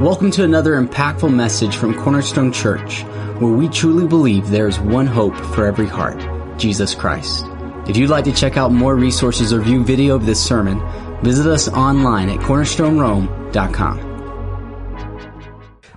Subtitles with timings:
[0.00, 3.02] Welcome to another impactful message from Cornerstone Church,
[3.38, 6.18] where we truly believe there is one hope for every heart
[6.58, 7.44] Jesus Christ.
[7.86, 10.80] If you'd like to check out more resources or view video of this sermon,
[11.22, 14.00] visit us online at cornerstonerome.com.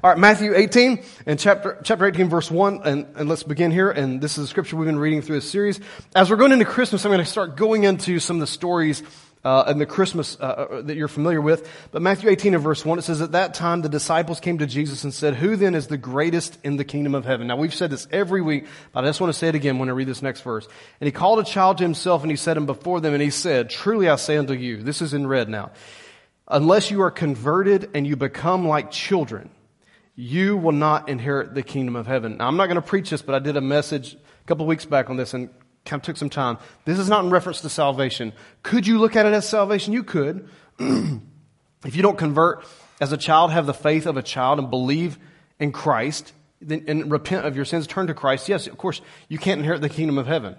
[0.04, 3.90] All right, Matthew 18 and chapter, chapter 18, verse 1, and, and let's begin here.
[3.90, 5.80] And this is the scripture we've been reading through this series.
[6.14, 9.02] As we're going into Christmas, I'm going to start going into some of the stories
[9.44, 11.70] uh, the Christmas uh, uh, that you're familiar with.
[11.92, 14.66] But Matthew 18 and verse 1, it says, At that time the disciples came to
[14.66, 17.48] Jesus and said, Who then is the greatest in the kingdom of heaven?
[17.48, 19.90] Now we've said this every week, but I just want to say it again when
[19.90, 20.68] I read this next verse.
[21.02, 23.30] And he called a child to himself and he set him before them and he
[23.30, 25.72] said, Truly I say unto you, this is in red now,
[26.48, 29.50] unless you are converted and you become like children,
[30.16, 32.38] you will not inherit the kingdom of heaven.
[32.38, 34.70] Now, I'm not going to preach this, but I did a message a couple of
[34.70, 35.50] weeks back on this and
[35.86, 36.58] kind of took some time.
[36.86, 38.34] This is not in reference to salvation.
[38.62, 39.94] Could you look at it as salvation?
[39.94, 40.48] You could.
[40.80, 42.66] if you don't convert
[43.02, 45.20] as a child, have the faith of a child and believe
[45.60, 49.38] in Christ then, and repent of your sins, turn to Christ, yes, of course, you
[49.38, 50.56] can't inherit the kingdom of heaven.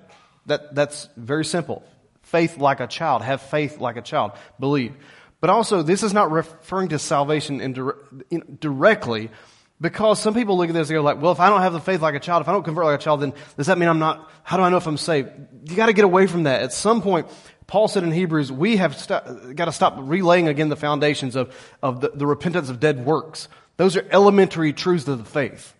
[0.46, 1.82] That, that's very simple.
[2.22, 3.22] Faith like a child.
[3.22, 4.32] Have faith like a child.
[4.60, 4.94] Believe.
[5.40, 9.30] But also, this is not referring to salvation in, directly
[9.80, 11.80] because some people look at this and go like, well, if I don't have the
[11.80, 13.88] faith like a child, if I don't convert like a child, then does that mean
[13.88, 15.30] I'm not, how do I know if I'm saved?
[15.68, 16.62] You gotta get away from that.
[16.62, 17.26] At some point,
[17.66, 21.54] Paul said in Hebrews, we have st- got to stop relaying again the foundations of,
[21.82, 23.48] of the, the, repentance of dead works.
[23.76, 25.74] Those are elementary truths of the faith.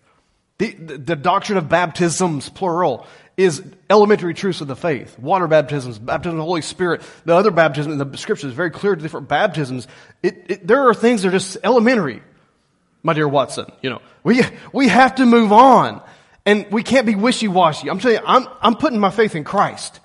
[0.57, 3.05] The, the, doctrine of baptisms, plural,
[3.37, 5.19] is elementary truths of the faith.
[5.19, 8.71] Water baptisms, baptism of the Holy Spirit, the other baptism in the scripture is very
[8.71, 9.87] clear to different baptisms.
[10.23, 12.23] It, it, there are things that are just elementary
[13.05, 13.71] my dear Watson.
[13.83, 14.41] You know, we,
[14.73, 16.01] we have to move on
[16.43, 17.89] and we can't be wishy-washy.
[17.89, 19.99] I'm telling you, I'm, I'm putting my faith in Christ.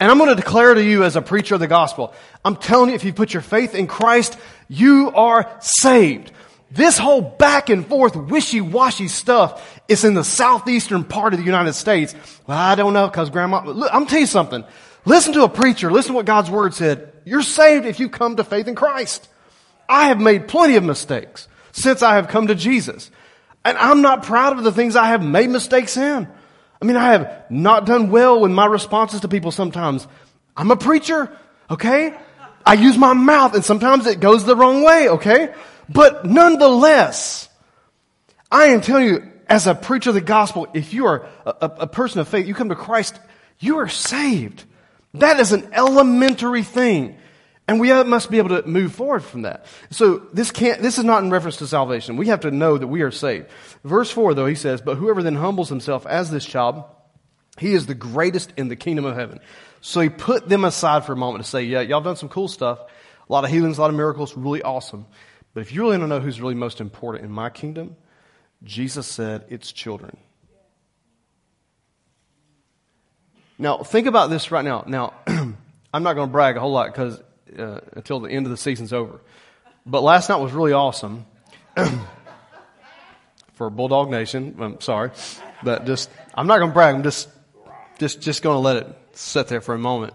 [0.00, 2.88] And I'm going to declare to you as a preacher of the gospel, I'm telling
[2.88, 6.32] you, if you put your faith in Christ, you are saved.
[6.70, 11.74] This whole back and forth wishy-washy stuff is in the southeastern part of the United
[11.74, 12.14] States.
[12.46, 14.64] Well, I don't know because grandma, look, I'm tell you something.
[15.04, 15.92] Listen to a preacher.
[15.92, 17.12] Listen to what God's word said.
[17.26, 19.28] You're saved if you come to faith in Christ.
[19.86, 23.10] I have made plenty of mistakes since I have come to Jesus.
[23.64, 26.28] And I'm not proud of the things I have made mistakes in.
[26.80, 30.06] I mean, I have not done well with my responses to people sometimes.
[30.56, 31.30] I'm a preacher,
[31.70, 32.14] okay?
[32.66, 35.54] I use my mouth and sometimes it goes the wrong way, okay?
[35.88, 37.48] But nonetheless,
[38.50, 41.66] I am telling you, as a preacher of the gospel, if you are a, a,
[41.80, 43.18] a person of faith, you come to Christ,
[43.58, 44.64] you are saved.
[45.14, 47.18] That is an elementary thing.
[47.68, 49.66] And we must be able to move forward from that.
[49.90, 52.16] So this can't, this is not in reference to salvation.
[52.16, 53.46] We have to know that we are saved.
[53.84, 56.84] Verse 4 though, he says, But whoever then humbles himself as this child,
[57.58, 59.38] he is the greatest in the kingdom of heaven.
[59.80, 62.48] So he put them aside for a moment to say, yeah, y'all done some cool
[62.48, 62.78] stuff.
[62.80, 65.06] A lot of healings, a lot of miracles, really awesome.
[65.54, 67.96] But if you really want to know who's really most important in my kingdom,
[68.62, 70.16] Jesus said it's children.
[73.58, 74.84] Now, think about this right now.
[74.86, 77.20] Now, I'm not going to brag a whole lot because
[77.58, 79.20] uh, until the end of the season's over.
[79.84, 81.26] But last night was really awesome
[83.54, 84.56] for Bulldog Nation.
[84.60, 85.10] I'm sorry,
[85.62, 86.94] but just I'm not going to brag.
[86.94, 87.28] I'm just
[87.98, 90.14] just just going to let it sit there for a moment.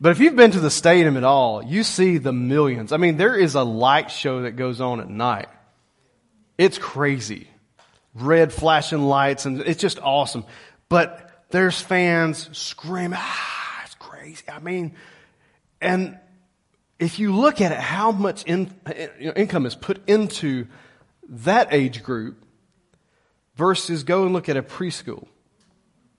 [0.00, 2.92] But if you've been to the stadium at all, you see the millions.
[2.92, 5.48] I mean, there is a light show that goes on at night.
[6.58, 7.48] It's crazy.
[8.14, 10.44] Red flashing lights and it's just awesome.
[10.88, 14.44] But there's fans screaming, ah, it's crazy.
[14.48, 14.94] I mean,
[15.80, 16.18] and
[16.98, 18.70] if you look at it, how much in,
[19.18, 20.66] you know, income is put into
[21.28, 22.42] that age group
[23.56, 25.26] versus go and look at a preschool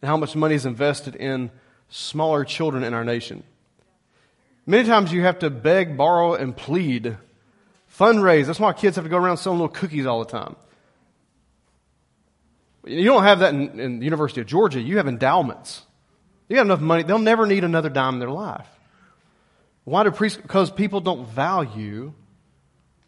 [0.01, 1.49] and how much money is invested in
[1.89, 3.43] smaller children in our nation.
[4.65, 7.17] Many times you have to beg, borrow, and plead,
[7.97, 8.47] fundraise.
[8.47, 10.55] That's why kids have to go around selling little cookies all the time.
[12.85, 14.79] You don't have that in, in the University of Georgia.
[14.79, 15.83] You have endowments.
[16.47, 17.03] You got enough money.
[17.03, 18.67] They'll never need another dime in their life.
[19.87, 20.37] Why do priests?
[20.41, 22.11] Because people don't value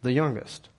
[0.00, 0.70] the youngest.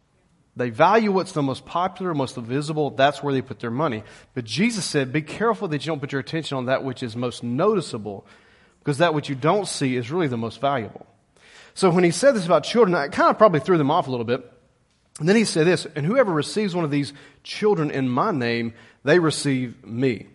[0.55, 2.89] They value what's the most popular, most visible.
[2.89, 4.01] That's where they put their money.
[4.33, 7.15] But Jesus said, be careful that you don't put your attention on that which is
[7.15, 8.25] most noticeable,
[8.79, 11.05] because that which you don't see is really the most valuable.
[11.75, 14.09] So when he said this about children, I kind of probably threw them off a
[14.09, 14.51] little bit.
[15.19, 17.13] And then he said this, and whoever receives one of these
[17.43, 20.29] children in my name, they receive me.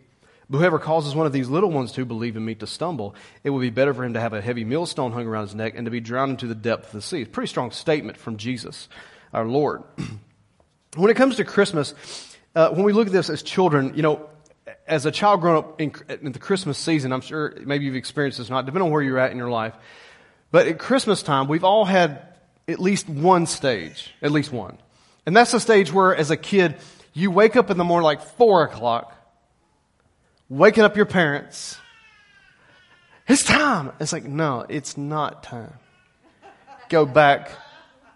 [0.51, 3.61] Whoever causes one of these little ones to believe in me to stumble, it would
[3.61, 5.91] be better for him to have a heavy millstone hung around his neck and to
[5.91, 7.25] be drowned into the depth of the sea.
[7.25, 8.89] Pretty strong statement from Jesus,
[9.33, 9.83] our Lord.
[10.97, 11.95] when it comes to Christmas,
[12.55, 14.29] uh, when we look at this as children, you know,
[14.87, 18.39] as a child growing up in, in, the Christmas season, I'm sure maybe you've experienced
[18.39, 19.75] this, not depending on where you're at in your life.
[20.53, 22.23] But at Christmas time, we've all had
[22.69, 24.79] at least one stage, at least one.
[25.27, 26.77] And that's the stage where, as a kid,
[27.13, 29.16] you wake up in the morning like four o'clock,
[30.49, 31.79] waking up your parents.
[33.29, 33.93] It's time.
[33.99, 35.75] It's like, no, it's not time.
[36.89, 37.51] Go back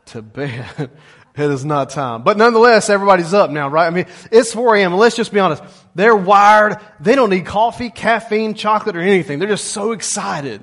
[0.07, 0.91] to bed.
[1.37, 2.23] It is not time.
[2.23, 3.87] But nonetheless, everybody's up now, right?
[3.87, 4.95] I mean, it's 4 a.m.
[4.95, 5.63] Let's just be honest.
[5.95, 6.77] They're wired.
[6.99, 9.39] They don't need coffee, caffeine, chocolate, or anything.
[9.39, 10.63] They're just so excited.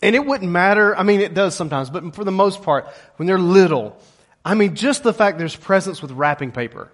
[0.00, 0.96] And it wouldn't matter.
[0.96, 2.86] I mean, it does sometimes, but for the most part,
[3.16, 3.98] when they're little,
[4.44, 6.90] I mean, just the fact there's presents with wrapping paper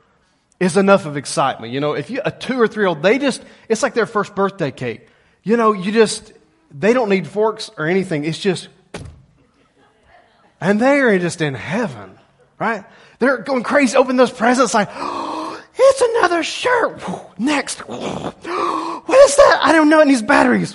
[0.61, 1.73] is enough of excitement.
[1.73, 4.07] You know, if you, a two or three year old, they just, it's like their
[4.07, 5.09] first birthday cake.
[5.43, 6.33] You know, you just,
[6.71, 8.25] they don't need forks or anything.
[8.25, 8.69] It's just,
[10.61, 12.19] and they are just in heaven,
[12.59, 12.85] right?
[13.19, 15.44] They're going crazy, open those presents like, oh,
[15.77, 17.03] it's another shirt.
[17.39, 17.79] Next.
[17.81, 19.61] What is that?
[19.63, 20.01] I don't know.
[20.01, 20.75] It needs batteries.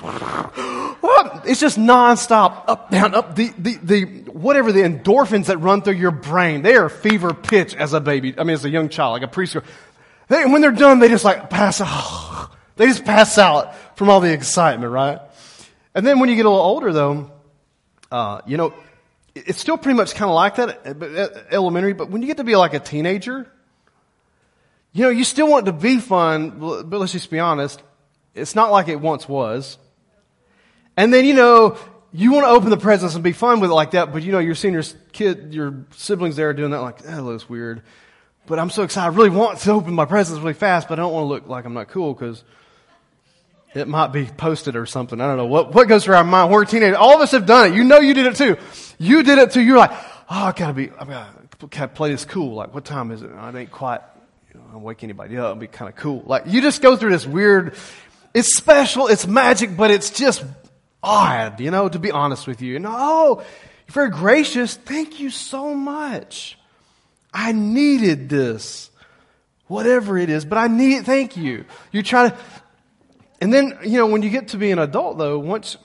[1.46, 3.36] It's just nonstop, up, down, up.
[3.36, 7.76] The, the, the, whatever the endorphins that run through your brain, they are fever pitch
[7.76, 8.36] as a baby.
[8.38, 9.64] I mean, as a young child, like a preschool.
[10.28, 12.52] They, when they're done, they just like pass out.
[12.76, 15.20] They just pass out from all the excitement, right?
[15.96, 17.32] And then when you get a little older, though,
[18.12, 18.74] uh, you know,
[19.36, 22.44] it's still pretty much kind of like that, uh, elementary, but when you get to
[22.44, 23.52] be like a teenager,
[24.92, 27.82] you know, you still want it to be fun, but let's just be honest,
[28.34, 29.78] it's not like it once was.
[30.98, 31.78] And then, you know,
[32.12, 34.32] you want to open the presents and be fun with it like that, but you
[34.32, 34.82] know, your senior
[35.12, 37.84] kid, your siblings there doing that like, that looks weird.
[38.48, 39.14] But I'm so excited.
[39.14, 41.48] I really want to open my presents really fast, but I don't want to look
[41.48, 42.44] like I'm not cool because
[43.76, 45.22] it might be posted or something.
[45.22, 46.52] I don't know what, what goes through our mind.
[46.52, 46.98] We're teenagers.
[46.98, 47.76] All of us have done it.
[47.76, 48.58] You know you did it too.
[48.98, 49.62] You did it too.
[49.62, 51.30] You're like, oh, I gotta be, I
[51.70, 52.56] gotta play this cool.
[52.56, 53.30] Like, what time is it?
[53.32, 54.02] Oh, I ain't quite,
[54.54, 55.46] you know, wake anybody up.
[55.46, 56.24] It'll be kind of cool.
[56.26, 57.76] Like, you just go through this weird,
[58.34, 60.44] it's special, it's magic, but it's just
[61.04, 62.76] odd, you know, to be honest with you.
[62.76, 63.44] And oh,
[63.88, 64.76] you're very gracious.
[64.76, 66.58] Thank you so much.
[67.34, 68.90] I needed this.
[69.68, 71.64] Whatever it is, but I need, thank you.
[71.92, 72.38] You try to,
[73.40, 75.78] and then, you know, when you get to be an adult, though, once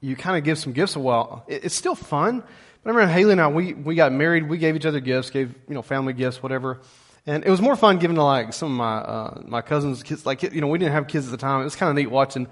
[0.00, 2.40] you kind of give some gifts a while, it's still fun.
[2.82, 5.30] But I remember Haley and I, we, we got married, we gave each other gifts,
[5.30, 6.80] gave, you know, family gifts, whatever.
[7.26, 10.26] And it was more fun giving to like some of my, uh, my cousins, kids,
[10.26, 11.62] like, you know, we didn't have kids at the time.
[11.62, 12.48] It was kind of neat watching,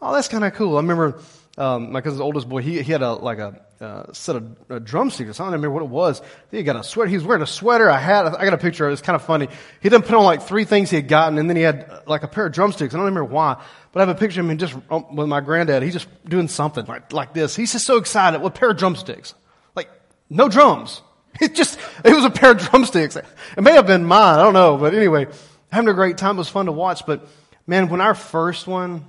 [0.00, 0.76] oh, that's kind of cool.
[0.76, 1.20] I remember,
[1.58, 5.40] um, my cousin's oldest boy, he, he had a, like a, uh, set of drumsticks.
[5.40, 6.22] I don't remember what it was.
[6.52, 7.08] He got a sweater.
[7.08, 8.26] He was wearing a sweater, a hat.
[8.38, 8.92] I got a picture of it.
[8.92, 9.48] It's kind of funny.
[9.80, 12.00] He didn't put on like three things he had gotten, and then he had uh,
[12.06, 12.94] like a pair of drumsticks.
[12.94, 13.60] I don't remember why,
[13.90, 15.82] but I have a picture of him just um, with my granddad.
[15.82, 17.56] He's just doing something like, like this.
[17.56, 18.40] He's just so excited.
[18.40, 19.34] What pair of drumsticks?
[19.74, 19.90] Like
[20.30, 21.02] no drums.
[21.40, 23.16] It just it was a pair of drumsticks.
[23.16, 24.38] It may have been mine.
[24.38, 25.26] I don't know, but anyway,
[25.72, 26.36] having a great time.
[26.36, 27.06] It was fun to watch.
[27.06, 27.26] But
[27.66, 29.06] man, when our first one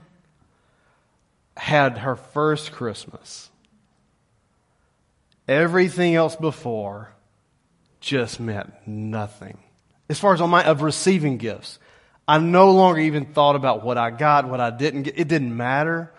[1.55, 3.51] had her first Christmas
[5.47, 7.11] Everything else before
[7.99, 9.57] just meant nothing.
[10.09, 11.79] As far as on my, of receiving gifts,
[12.27, 15.19] I no longer even thought about what I got, what I didn't get.
[15.19, 16.11] It didn't matter.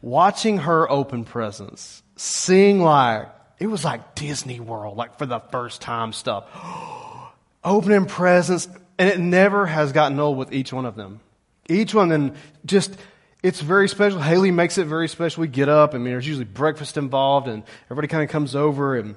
[0.00, 3.28] Watching her open presents, seeing like,
[3.62, 6.46] it was like Disney World, like for the first time stuff.
[7.64, 8.68] Opening presents,
[8.98, 11.20] and it never has gotten old with each one of them.
[11.68, 12.34] Each one, and
[12.66, 12.96] just
[13.40, 14.18] it's very special.
[14.20, 15.42] Haley makes it very special.
[15.42, 15.94] We get up.
[15.94, 19.14] I mean, there's usually breakfast involved, and everybody kind of comes over and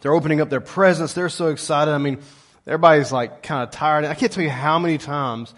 [0.00, 1.12] they're opening up their presents.
[1.12, 1.94] They're so excited.
[1.94, 2.18] I mean,
[2.66, 4.06] everybody's like kind of tired.
[4.06, 5.54] I can't tell you how many times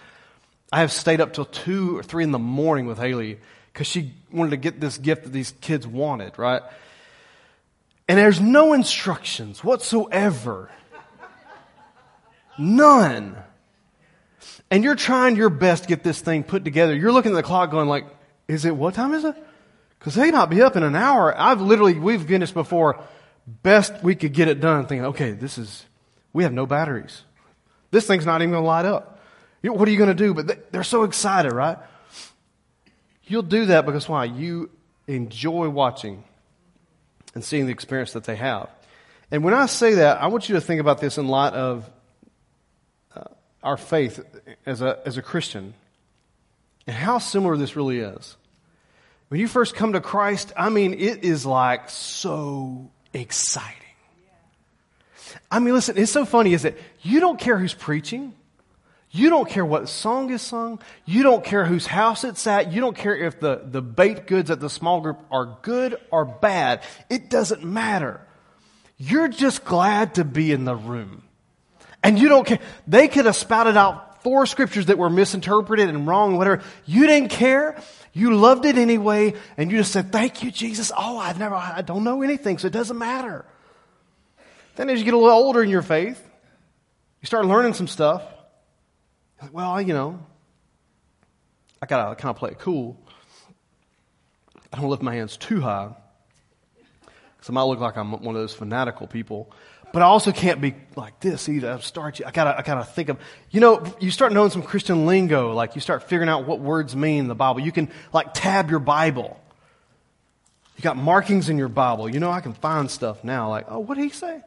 [0.71, 3.39] I have stayed up till two or three in the morning with Haley
[3.73, 6.61] because she wanted to get this gift that these kids wanted, right?
[8.11, 10.69] And there's no instructions whatsoever.
[12.59, 13.37] None
[14.71, 16.95] and you're trying your best to get this thing put together.
[16.95, 18.07] You're looking at the clock going like,
[18.47, 19.35] is it, what time is it?
[19.99, 21.37] Cause they might be up in an hour.
[21.37, 23.03] I've literally, we've been this before.
[23.47, 25.85] Best we could get it done thinking, okay, this is,
[26.33, 27.23] we have no batteries.
[27.91, 29.21] This thing's not even going to light up.
[29.63, 30.33] what are you going to do?
[30.33, 31.77] But they're so excited, right?
[33.25, 34.25] You'll do that because why?
[34.25, 34.71] You
[35.07, 36.25] enjoy watching
[37.35, 38.69] and seeing the experience that they have.
[39.31, 41.89] And when I say that, I want you to think about this in light of
[43.15, 43.25] uh,
[43.63, 44.21] our faith
[44.67, 45.75] as a, as a Christian
[46.87, 48.37] and how similar this really is.
[49.29, 53.77] When you first come to Christ, I mean, it is like so exciting.
[55.51, 58.35] I mean, listen, it's so funny is that you don't care who's preaching.
[59.13, 60.81] You don't care what song is sung.
[61.05, 62.73] You don't care whose house it's at.
[62.73, 66.25] You don't care if the, the baked goods at the small group are good or
[66.25, 66.83] bad.
[67.09, 68.21] It doesn't matter.
[68.99, 71.23] You're just glad to be in the room.
[72.03, 72.61] And you don't care.
[72.87, 76.63] They could have spouted out four scriptures that were misinterpreted and wrong, whatever.
[76.87, 77.83] You didn't care.
[78.13, 80.91] You loved it anyway, and you just said, Thank you, Jesus.
[80.97, 83.45] Oh, I never, I don't know anything, so it doesn't matter.
[84.77, 86.21] Then as you get a little older in your faith,
[87.21, 88.23] you start learning some stuff.
[89.41, 90.21] Like, well, you know,
[91.81, 92.97] I gotta kind of play it cool.
[94.73, 95.95] I don't lift my hands too high.
[97.37, 99.51] Because I might look like I'm one of those fanatical people.
[99.93, 101.73] But I also can't be like this either.
[101.73, 103.19] I start, I gotta, I gotta think of,
[103.51, 106.95] you know, you start knowing some Christian lingo, like you start figuring out what words
[106.95, 107.61] mean in the Bible.
[107.61, 109.41] You can like tab your Bible.
[110.77, 112.09] You got markings in your Bible.
[112.09, 114.43] You know, I can find stuff now like, oh, what did he say?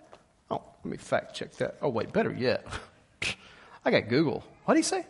[0.50, 1.78] Oh, let me fact check that.
[1.82, 2.66] Oh, wait, better yet.
[3.86, 4.46] I got Google.
[4.65, 5.05] What did he say?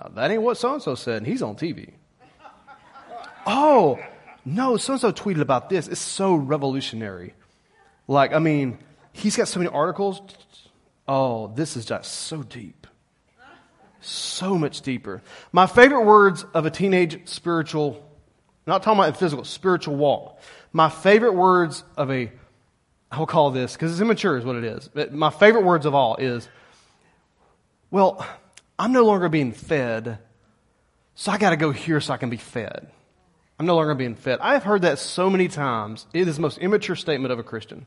[0.00, 1.92] No, that ain't what so and so said, and he's on TV.
[3.46, 3.98] Oh,
[4.44, 5.88] no, so and so tweeted about this.
[5.88, 7.34] It's so revolutionary.
[8.08, 8.78] Like, I mean,
[9.12, 10.20] he's got so many articles.
[11.08, 12.86] Oh, this is just so deep.
[14.00, 15.22] So much deeper.
[15.52, 18.08] My favorite words of a teenage spiritual,
[18.66, 20.40] not talking about physical, spiritual walk.
[20.72, 22.30] My favorite words of a,
[23.10, 24.88] I'll call this, because it's immature is what it is.
[24.92, 26.48] But my favorite words of all is,
[27.96, 28.26] well,
[28.78, 30.18] I'm no longer being fed,
[31.14, 32.88] so I got to go here so I can be fed.
[33.58, 34.38] I'm no longer being fed.
[34.42, 36.04] I have heard that so many times.
[36.12, 37.86] It is the most immature statement of a Christian.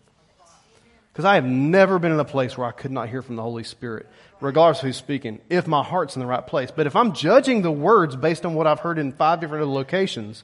[1.13, 3.43] Because I have never been in a place where I could not hear from the
[3.43, 4.07] Holy Spirit,
[4.41, 6.71] regardless of who's speaking, if my heart's in the right place.
[6.71, 10.43] But if I'm judging the words based on what I've heard in five different locations,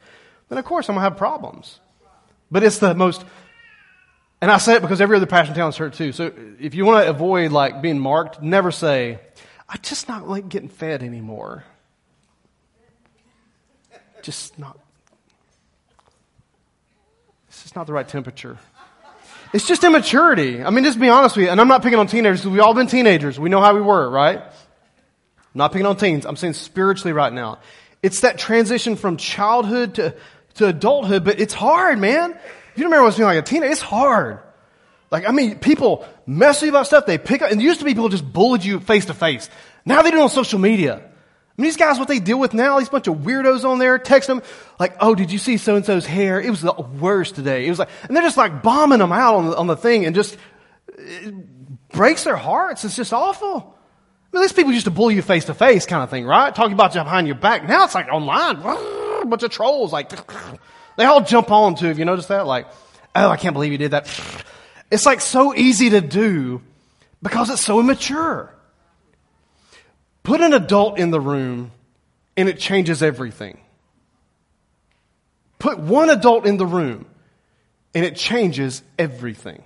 [0.50, 1.80] then of course I'm going to have problems.
[2.52, 3.26] But it's the most,
[4.42, 6.12] and I say it because every other passion has heard too.
[6.12, 9.22] So if you want to avoid like being marked, never say,
[9.68, 11.64] I just not like getting fed anymore.
[14.22, 14.78] Just not
[17.56, 18.58] it's just not the right temperature.
[19.54, 20.62] It's just immaturity.
[20.62, 22.74] I mean, just be honest with you, and I'm not picking on teenagers we've all
[22.74, 23.40] been teenagers.
[23.40, 24.40] We know how we were, right?
[24.40, 26.26] I'm not picking on teens.
[26.26, 27.60] I'm saying spiritually right now.
[28.04, 30.16] It's that transition from childhood to,
[30.56, 32.32] to adulthood, but it's hard, man.
[32.32, 34.40] If you remember what it was feeling like a teenager, it's hard.
[35.12, 37.86] Like, I mean, people mess with you about stuff, they pick up, and used to
[37.86, 39.50] be people just bullied you face to face.
[39.86, 40.96] Now they do it on social media.
[40.96, 43.98] I mean, these guys, what they deal with now, these bunch of weirdos on there,
[43.98, 44.42] text them,
[44.80, 46.42] like, oh, did you see so and so's hair?
[46.42, 47.66] It was the worst today.
[47.66, 50.06] It was like, and they're just like bombing them out on the, on the thing
[50.06, 50.38] and just,
[51.96, 52.86] breaks their hearts.
[52.86, 53.76] It's just awful.
[54.32, 56.54] I mean, these people used to bully you face to face kind of thing, right?
[56.54, 57.68] Talking about you behind your back.
[57.68, 60.10] Now it's like online, a bunch of trolls, like,
[60.98, 61.88] they all jump on too.
[61.88, 62.46] Have you noticed that?
[62.46, 62.68] Like,
[63.16, 64.08] oh, I can't believe you did that.
[64.92, 66.62] It's like so easy to do
[67.22, 68.54] because it's so immature.
[70.24, 71.72] Put an adult in the room
[72.38, 73.60] and it changes everything.
[75.60, 77.06] Put one adult in the room
[77.94, 79.64] and it changes everything.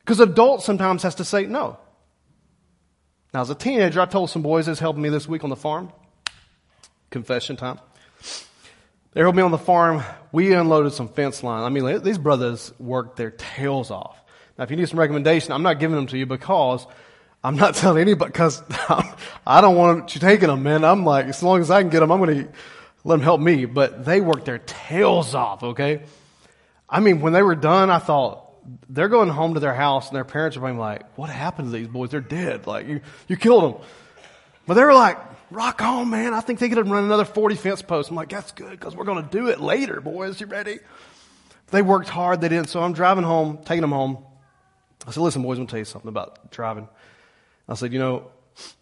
[0.00, 1.78] Because adult sometimes has to say no.
[3.34, 5.56] Now, as a teenager, I told some boys that's helping me this week on the
[5.56, 5.92] farm.
[7.10, 7.78] Confession time.
[9.16, 10.04] They helped me on the farm.
[10.30, 11.62] We unloaded some fence line.
[11.62, 14.22] I mean, these brothers worked their tails off.
[14.58, 16.86] Now, if you need some recommendation, I'm not giving them to you because
[17.42, 18.62] I'm not telling anybody because
[19.46, 20.84] I don't want you taking them, man.
[20.84, 22.52] I'm like, as long as I can get them, I'm going to
[23.04, 23.64] let them help me.
[23.64, 26.02] But they worked their tails off, okay?
[26.86, 28.52] I mean, when they were done, I thought,
[28.90, 31.78] they're going home to their house and their parents are being like, what happened to
[31.78, 32.10] these boys?
[32.10, 32.66] They're dead.
[32.66, 33.82] Like, you, you killed them.
[34.66, 35.16] But they were like,
[35.50, 36.34] rock on, man.
[36.34, 38.10] I think they could have run another 40 fence posts.
[38.10, 40.40] I'm like, that's good because we're going to do it later, boys.
[40.40, 40.78] You ready?
[41.68, 42.40] They worked hard.
[42.40, 42.68] They didn't.
[42.68, 44.24] So I'm driving home, taking them home.
[45.06, 46.88] I said, listen, boys, I'm going to tell you something about driving.
[47.68, 48.30] I said, you know,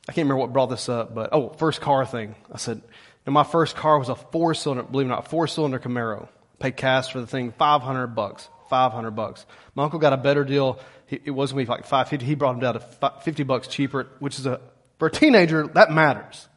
[0.09, 2.35] I can't remember what brought this up, but oh, first car thing.
[2.53, 2.83] I said,
[3.27, 6.29] now my first car was a four cylinder, believe it or not, four cylinder Camaro.
[6.59, 8.49] Paid cash for the thing, 500 bucks.
[8.71, 9.45] 500 bucks.
[9.75, 10.79] My uncle got a better deal.
[11.07, 12.25] He, it wasn't be like 550.
[12.25, 14.61] He brought him down to 50 bucks cheaper, which is a,
[14.99, 16.49] for a teenager, that matters.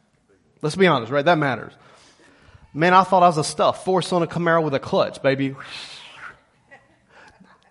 [0.62, 1.24] Let's be honest, right?
[1.24, 1.72] That matters.
[2.74, 3.84] Man, I thought I was a stuff.
[3.84, 5.56] Four cylinder Camaro with a clutch, baby.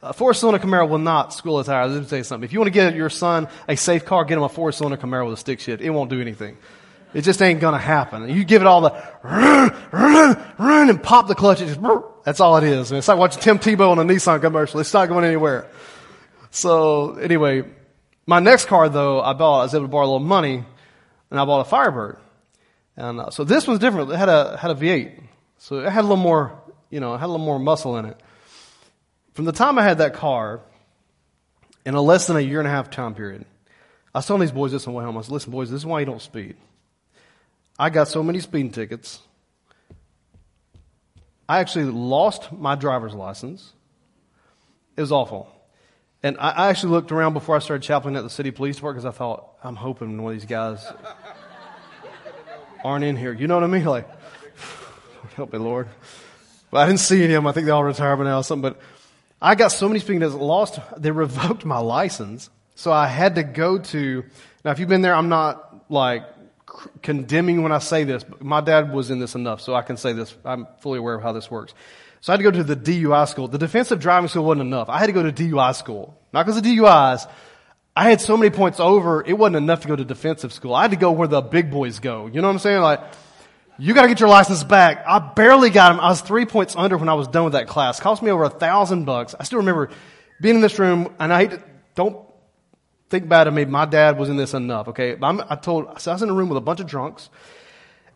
[0.02, 1.88] A four cylinder Camaro will not school a tire.
[1.88, 2.46] Let me tell you something.
[2.46, 4.98] If you want to get your son a safe car, get him a four cylinder
[4.98, 5.82] Camaro with a stick shift.
[5.82, 6.58] It won't do anything.
[7.14, 8.30] It just ain't gonna happen.
[8.30, 11.60] You give it all the run, run, run, and pop the clutch.
[11.60, 11.80] Just,
[12.24, 12.92] that's all it is.
[12.92, 14.80] And it's like watching Tim Tebow on a Nissan commercial.
[14.80, 15.68] It's not going anywhere.
[16.52, 17.64] So anyway,
[18.26, 19.62] my next car though, I bought.
[19.62, 20.64] I was able to borrow a little money,
[21.32, 22.18] and I bought a Firebird.
[22.98, 24.12] And uh, so this one's different.
[24.12, 25.22] It had a had a V8,
[25.60, 28.06] so it had a little more, you know, it had a little more muscle in
[28.06, 28.20] it.
[29.34, 30.62] From the time I had that car,
[31.86, 33.46] in a less than a year and a half time period,
[34.14, 35.16] I was telling these boys this on the way home.
[35.16, 36.58] I said, listen, boys, this is why you don't speed.
[37.78, 39.22] I got so many speeding tickets.
[41.48, 43.74] I actually lost my driver's license.
[44.98, 45.54] It was awful.
[46.24, 49.16] And I actually looked around before I started chaplain at the city police department because
[49.16, 50.84] I thought, I'm hoping one of these guys
[52.84, 53.34] aren't in here.
[53.34, 53.86] You know what I mean?
[53.86, 54.08] Like,
[55.36, 55.88] help me, Lord.
[56.72, 57.48] But I didn't see any of them.
[57.48, 58.74] I think they all retired by now or something.
[58.74, 58.82] But
[59.42, 62.50] I got so many speaking tests lost, they revoked my license.
[62.76, 64.24] So I had to go to,
[64.64, 66.24] now if you've been there, I'm not like
[67.02, 69.98] condemning when I say this, but my dad was in this enough, so I can
[69.98, 70.36] say this.
[70.46, 71.74] I'm fully aware of how this works.
[72.22, 73.48] So I had to go to the DUI school.
[73.48, 74.90] The defensive driving school wasn't enough.
[74.90, 76.20] I had to go to DUI school.
[76.34, 77.30] Not because of DUIs.
[77.98, 80.76] I had so many points over, it wasn't enough to go to defensive school.
[80.76, 82.28] I had to go where the big boys go.
[82.28, 82.82] You know what I'm saying?
[82.82, 83.02] Like,
[83.80, 85.04] you gotta get your license back.
[85.08, 86.00] I barely got him.
[86.00, 88.00] I was three points under when I was done with that class.
[88.00, 89.34] Cost me over a thousand bucks.
[89.40, 89.90] I still remember
[90.40, 91.64] being in this room, and I hate to,
[91.96, 92.20] don't
[93.10, 93.66] think bad of me.
[93.66, 95.18] My dad was in this enough, okay?
[95.20, 97.32] I'm, i told, so I was in a room with a bunch of drunks,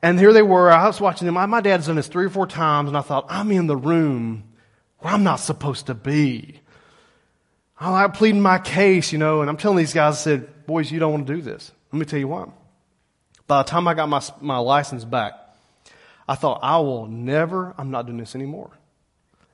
[0.04, 0.70] and here they were.
[0.70, 1.50] I was watching them.
[1.50, 4.44] My dad's done this three or four times, and I thought, I'm in the room
[5.00, 6.61] where I'm not supposed to be.
[7.82, 10.92] I'm like pleading my case, you know, and I'm telling these guys, I said, boys,
[10.92, 11.72] you don't want to do this.
[11.92, 12.48] Let me tell you why.
[13.48, 15.34] By the time I got my, my license back,
[16.28, 18.70] I thought, I will never, I'm not doing this anymore.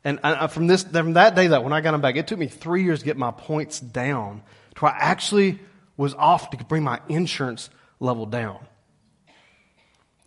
[0.03, 2.27] And I, uh, from this, from that day that when I got them back, it
[2.27, 4.43] took me three years to get my points down
[4.75, 5.59] to where I actually
[5.95, 7.69] was off to bring my insurance
[8.01, 8.59] level down.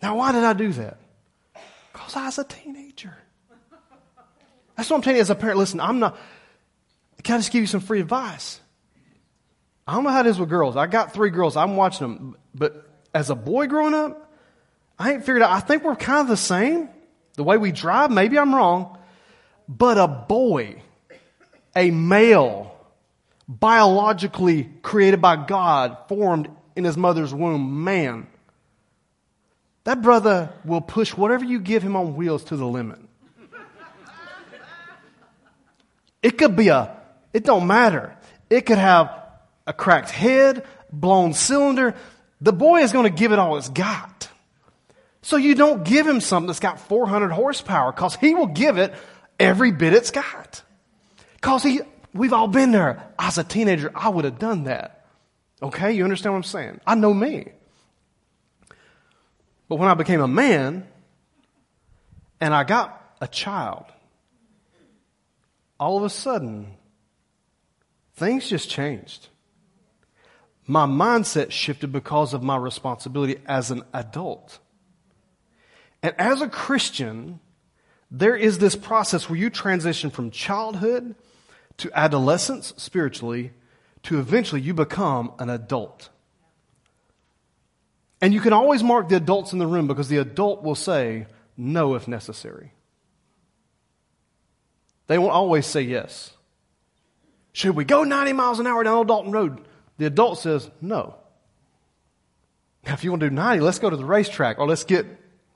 [0.01, 0.97] Now, why did I do that?
[1.93, 3.15] Because I was a teenager.
[4.75, 5.59] That's what I'm telling you as a parent.
[5.59, 6.17] Listen, I'm not,
[7.23, 8.59] can I just give you some free advice?
[9.87, 10.77] I don't know how it is with girls.
[10.77, 11.57] I got three girls.
[11.57, 12.37] I'm watching them.
[12.53, 14.31] But as a boy growing up,
[14.97, 15.51] I ain't figured out.
[15.51, 16.89] I think we're kind of the same.
[17.33, 18.97] The way we drive, maybe I'm wrong.
[19.67, 20.81] But a boy,
[21.75, 22.75] a male,
[23.47, 28.27] biologically created by God, formed in his mother's womb, man,
[29.83, 32.99] that brother will push whatever you give him on wheels to the limit.
[36.21, 37.00] It could be a,
[37.33, 38.15] it don't matter.
[38.49, 39.17] It could have
[39.65, 41.95] a cracked head, blown cylinder.
[42.41, 44.29] The boy is going to give it all it's got.
[45.21, 48.93] So you don't give him something that's got 400 horsepower because he will give it
[49.39, 50.63] every bit it's got.
[51.35, 51.81] Because he,
[52.13, 53.03] we've all been there.
[53.19, 55.05] As a teenager, I would have done that.
[55.61, 56.81] Okay, you understand what I'm saying?
[56.87, 57.49] I know me.
[59.69, 60.87] But when I became a man
[62.39, 63.85] and I got a child,
[65.79, 66.75] all of a sudden,
[68.21, 69.29] things just changed.
[70.67, 74.59] My mindset shifted because of my responsibility as an adult.
[76.03, 77.39] And as a Christian,
[78.11, 81.15] there is this process where you transition from childhood
[81.77, 83.53] to adolescence spiritually
[84.03, 86.09] to eventually you become an adult.
[88.21, 91.25] And you can always mark the adults in the room because the adult will say
[91.57, 92.71] no if necessary.
[95.07, 96.33] They won't always say yes.
[97.53, 99.61] Should we go 90 miles an hour down Old Dalton Road?
[99.97, 101.15] The adult says no.
[102.85, 105.05] Now, if you want to do 90, let's go to the racetrack or let's get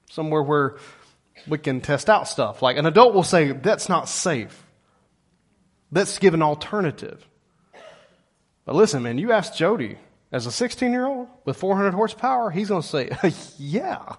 [0.10, 0.78] somewhere where
[1.48, 2.62] we can test out stuff.
[2.62, 4.64] Like an adult will say, that's not safe.
[5.92, 7.28] Let's give an alternative.
[8.66, 9.98] But listen, man, you ask Jody,
[10.32, 13.10] as a 16 year old with 400 horsepower, he's going to say,
[13.58, 14.16] yeah,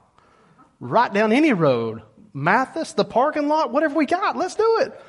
[0.81, 2.03] right down any road.
[2.33, 5.01] Mathis, the parking lot, whatever we got, let's do it.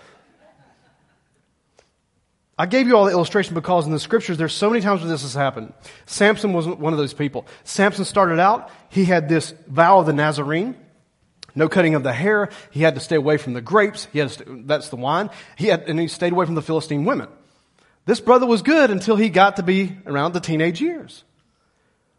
[2.58, 5.10] I gave you all the illustration because in the scriptures, there's so many times where
[5.10, 5.74] this has happened.
[6.08, 7.46] Samson wasn't one of those people.
[7.64, 10.76] Samson started out, he had this vow of the Nazarene.
[11.54, 12.50] No cutting of the hair.
[12.70, 14.08] He had to stay away from the grapes.
[14.14, 15.32] He had to, that's the wine.
[15.56, 17.30] He had, and he stayed away from the Philistine women.
[18.06, 21.24] This brother was good until he got to be around the teenage years.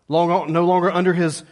[0.08, 1.44] Long, no longer under his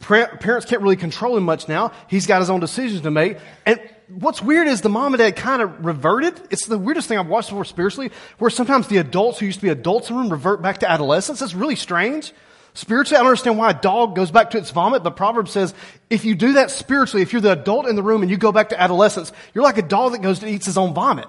[0.00, 1.92] parents can't really control him much now.
[2.08, 3.38] He's got his own decisions to make.
[3.64, 6.40] And what's weird is the mom and dad kind of reverted.
[6.50, 9.66] It's the weirdest thing I've watched before spiritually, where sometimes the adults who used to
[9.66, 11.42] be adults in the room revert back to adolescence.
[11.42, 12.32] It's really strange.
[12.74, 15.72] Spiritually, I don't understand why a dog goes back to its vomit, but Proverbs says,
[16.10, 18.52] if you do that spiritually, if you're the adult in the room and you go
[18.52, 21.26] back to adolescence, you're like a dog that goes to eats his own vomit.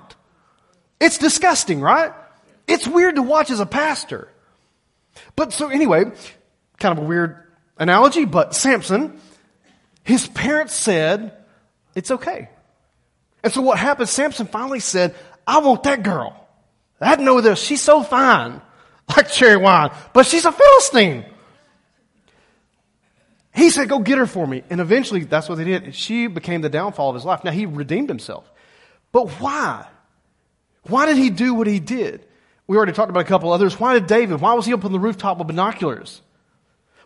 [0.99, 2.11] It's disgusting, right?
[2.67, 4.27] It's weird to watch as a pastor.
[5.37, 6.11] But so anyway,
[6.79, 7.41] kind of a weird
[7.77, 9.17] analogy, but Samson,
[10.03, 11.31] his parents said,
[11.95, 12.49] it's okay.
[13.43, 16.47] And so what happened, Samson finally said, I want that girl.
[17.00, 17.62] I know this.
[17.62, 18.62] She's so fine,
[19.15, 21.26] like cherry wine, but she's a Philistine.
[23.54, 24.63] He said, go get her for me.
[24.69, 25.95] And eventually that's what they did.
[25.95, 27.43] She became the downfall of his life.
[27.43, 28.50] Now he redeemed himself.
[29.12, 29.88] But why?
[30.84, 32.23] Why did he do what he did?
[32.67, 33.80] We already talked about a couple others.
[33.80, 34.41] Why did David?
[34.41, 36.21] Why was he up on the rooftop with binoculars?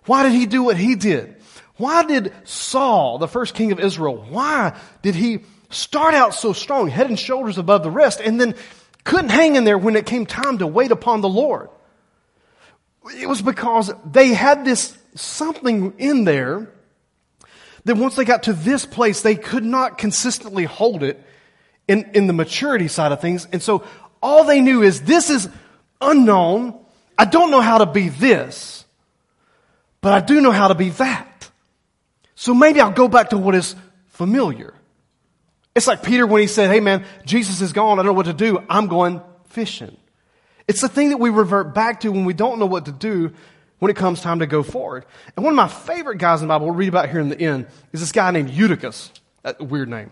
[0.06, 1.38] Why did he do what he did?
[1.78, 5.40] Why did Saul, the first king of Israel, why did he
[5.72, 8.56] start out so strong, head and shoulders above the rest, and then
[9.04, 11.70] couldn't hang in there when it came time to wait upon the Lord?
[13.18, 16.70] It was because they had this something in there
[17.86, 21.24] that once they got to this place, they could not consistently hold it
[21.88, 23.48] in, in the maturity side of things.
[23.52, 23.84] And so
[24.22, 25.50] all they knew is this is
[26.00, 26.80] unknown.
[27.18, 28.86] I don't know how to be this,
[30.00, 31.50] but I do know how to be that.
[32.36, 33.76] So maybe I'll go back to what is
[34.10, 34.74] familiar.
[35.76, 38.00] It's like Peter when he said, Hey man, Jesus is gone.
[38.00, 38.64] I don't know what to do.
[38.70, 39.96] I'm going fishing.
[40.68, 43.34] It's the thing that we revert back to when we don't know what to do
[43.80, 45.06] when it comes time to go forward.
[45.36, 47.40] And one of my favorite guys in the Bible we'll read about here in the
[47.40, 49.12] end is this guy named Eutychus.
[49.44, 50.12] A weird name.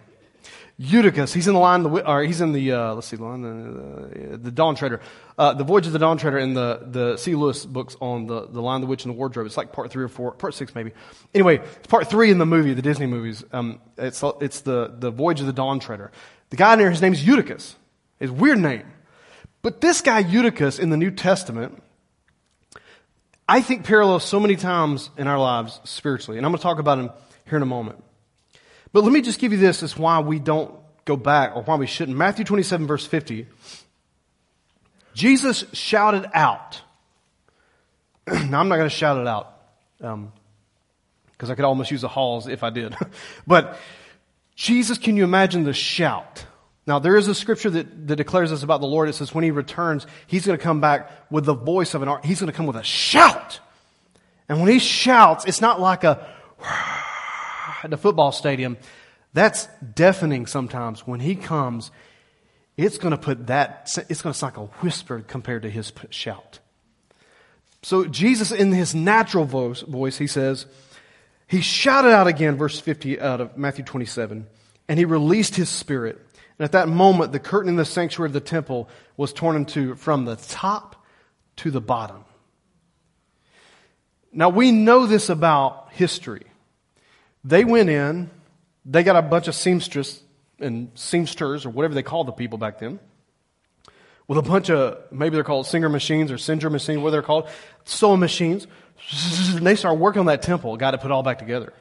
[0.82, 4.50] Eutychus, he's in the line, or he's in the, uh, let's see, line, the, the
[4.50, 5.02] Dawn Treader,
[5.38, 7.36] uh, the Voyage of the Dawn Treader in the, the C.
[7.36, 9.46] Lewis books on the, the Lion, the Witch, and the Wardrobe.
[9.46, 10.94] It's like part three or four, part six maybe.
[11.36, 13.44] Anyway, it's part three in the movie, the Disney movies.
[13.52, 16.14] Um, it's, it's the, the Voyage of the Dawn Treader.
[16.50, 17.76] The guy in there, his name's Eutychus.
[18.18, 18.86] His weird name.
[19.62, 21.84] But this guy Eutychus in the New Testament,
[23.50, 26.38] I think parallels so many times in our lives spiritually.
[26.38, 27.10] And I'm going to talk about him
[27.50, 28.02] here in a moment.
[28.92, 30.74] But let me just give you this as why we don't
[31.06, 32.18] go back or why we shouldn't.
[32.18, 33.48] Matthew 27 verse 50.
[35.14, 36.82] Jesus shouted out.
[38.28, 39.54] now I'm not going to shout it out.
[40.02, 40.32] Um,
[41.32, 42.96] because I could almost use the halls if I did.
[43.48, 43.80] but
[44.56, 46.46] Jesus, can you imagine the shout?
[46.86, 49.10] Now, there is a scripture that, that declares this about the Lord.
[49.10, 52.18] It says when he returns, he's going to come back with the voice of an.
[52.24, 53.60] He's going to come with a shout.
[54.50, 56.28] And when he shouts, it's not like a
[57.84, 58.78] at the football stadium,
[59.34, 61.06] that's deafening sometimes.
[61.06, 61.92] When he comes,
[62.78, 65.92] it's going to put that, it's going to sound like a whisper compared to his
[66.10, 66.60] shout.
[67.82, 70.66] So Jesus, in his natural voice, voice, he says,
[71.48, 74.46] he shouted out again, verse 50 out of Matthew 27,
[74.88, 76.18] and he released his spirit.
[76.58, 79.66] And at that moment, the curtain in the sanctuary of the temple was torn in
[79.66, 81.04] two from the top
[81.58, 82.26] to the bottom.
[84.32, 86.46] Now we know this about history.
[87.44, 88.30] They went in,
[88.86, 90.22] they got a bunch of seamstress
[90.60, 93.00] and seamsters or whatever they called the people back then
[94.30, 97.50] with a bunch of, maybe they're called singer machines or singer machines, what they're called,
[97.84, 98.68] sewing machines.
[99.56, 101.74] And they start working on that temple, got to put it all back together.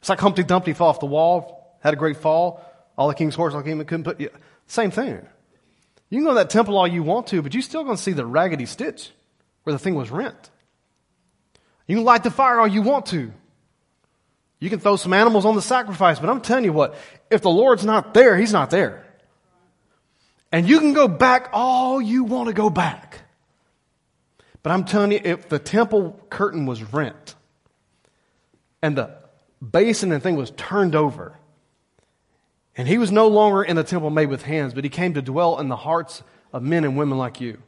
[0.00, 2.62] It's like Humpty Dumpty fell off the wall, had a great fall,
[2.98, 4.28] all the king's horse, all the king couldn't put, yeah,
[4.66, 5.26] same thing.
[6.10, 8.02] You can go to that temple all you want to, but you're still going to
[8.02, 9.10] see the raggedy stitch
[9.62, 10.50] where the thing was rent.
[11.86, 13.32] You can light the fire all you want to.
[14.58, 16.96] You can throw some animals on the sacrifice, but I'm telling you what,
[17.30, 19.04] if the Lord's not there, He's not there.
[20.50, 23.20] And you can go back all you want to go back.
[24.62, 27.34] But I'm telling you, if the temple curtain was rent
[28.82, 29.16] and the
[29.62, 31.38] basin and thing was turned over,
[32.76, 35.22] and he was no longer in a temple made with hands, but he came to
[35.22, 37.58] dwell in the hearts of men and women like you.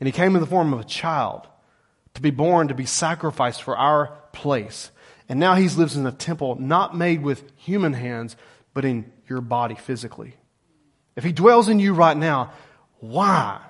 [0.00, 1.46] And he came in the form of a child
[2.14, 4.90] to be born, to be sacrificed for our place.
[5.28, 8.36] And now he lives in a temple not made with human hands,
[8.74, 10.34] but in your body physically.
[11.16, 12.52] If he dwells in you right now,
[13.00, 13.60] why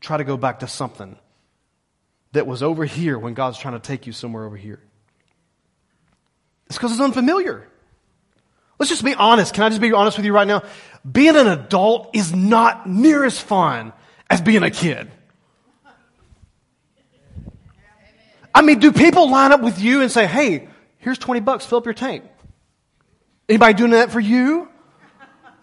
[0.00, 1.18] try to go back to something
[2.32, 4.80] that was over here when God's trying to take you somewhere over here?
[6.66, 7.68] It's because it's unfamiliar.
[8.78, 9.54] Let's just be honest.
[9.54, 10.62] Can I just be honest with you right now?
[11.10, 13.92] Being an adult is not near as fun
[14.28, 15.10] as being a kid.
[18.54, 21.78] I mean, do people line up with you and say, hey, here's 20 bucks, fill
[21.78, 22.24] up your tank?
[23.48, 24.68] Anybody doing that for you?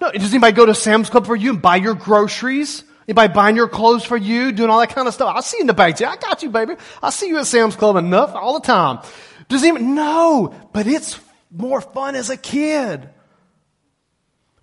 [0.01, 2.84] No, does anybody go to Sam's Club for you and buy your groceries?
[3.08, 5.36] Anybody buying your clothes for you, doing all that kind of stuff?
[5.36, 5.95] I see you in the.
[5.99, 6.75] Yeah, I got you, baby.
[7.01, 8.99] I see you at Sam's Club enough all the time.
[9.47, 9.95] Does anyone?
[9.95, 11.19] No, but it's
[11.51, 13.10] more fun as a kid.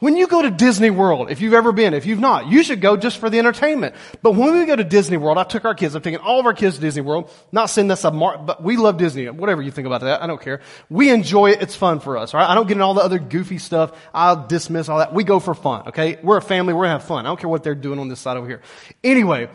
[0.01, 2.81] When you go to Disney World, if you've ever been, if you've not, you should
[2.81, 3.97] go just for the entertainment.
[4.23, 6.47] But when we go to Disney World, I took our kids, I'm taking all of
[6.47, 9.61] our kids to Disney World, not saying that's a mark, but we love Disney, whatever
[9.61, 10.61] you think about that, I don't care.
[10.89, 12.33] We enjoy it, it's fun for us?
[12.33, 15.13] I don't get in all the other goofy stuff, I'll dismiss all that.
[15.13, 16.21] We go for fun, okay?
[16.23, 17.27] We're a family, we're gonna have fun.
[17.27, 18.63] I don't care what they're doing on this side over here.
[19.03, 19.51] Anyway,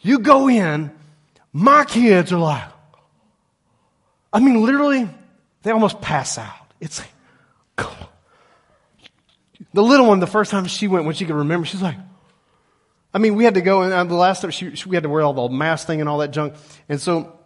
[0.00, 0.90] you go in,
[1.54, 2.64] my kids are like,
[4.30, 5.08] I mean literally,
[5.62, 6.52] they almost pass out.
[6.80, 7.88] It's like,
[9.76, 11.98] the little one, the first time she went, when she could remember, she's like,
[13.12, 15.02] I mean, we had to go, and uh, the last time she, she, we had
[15.02, 16.54] to wear all the mask thing and all that junk.
[16.88, 17.38] And so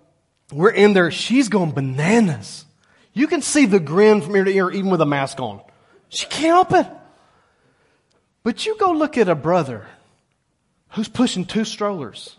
[0.52, 1.10] we're in there.
[1.10, 2.64] She's going bananas.
[3.12, 5.60] You can see the grin from ear to ear, even with a mask on.
[6.08, 6.86] She can't help it.
[8.44, 9.88] But you go look at a brother
[10.90, 12.36] who's pushing two strollers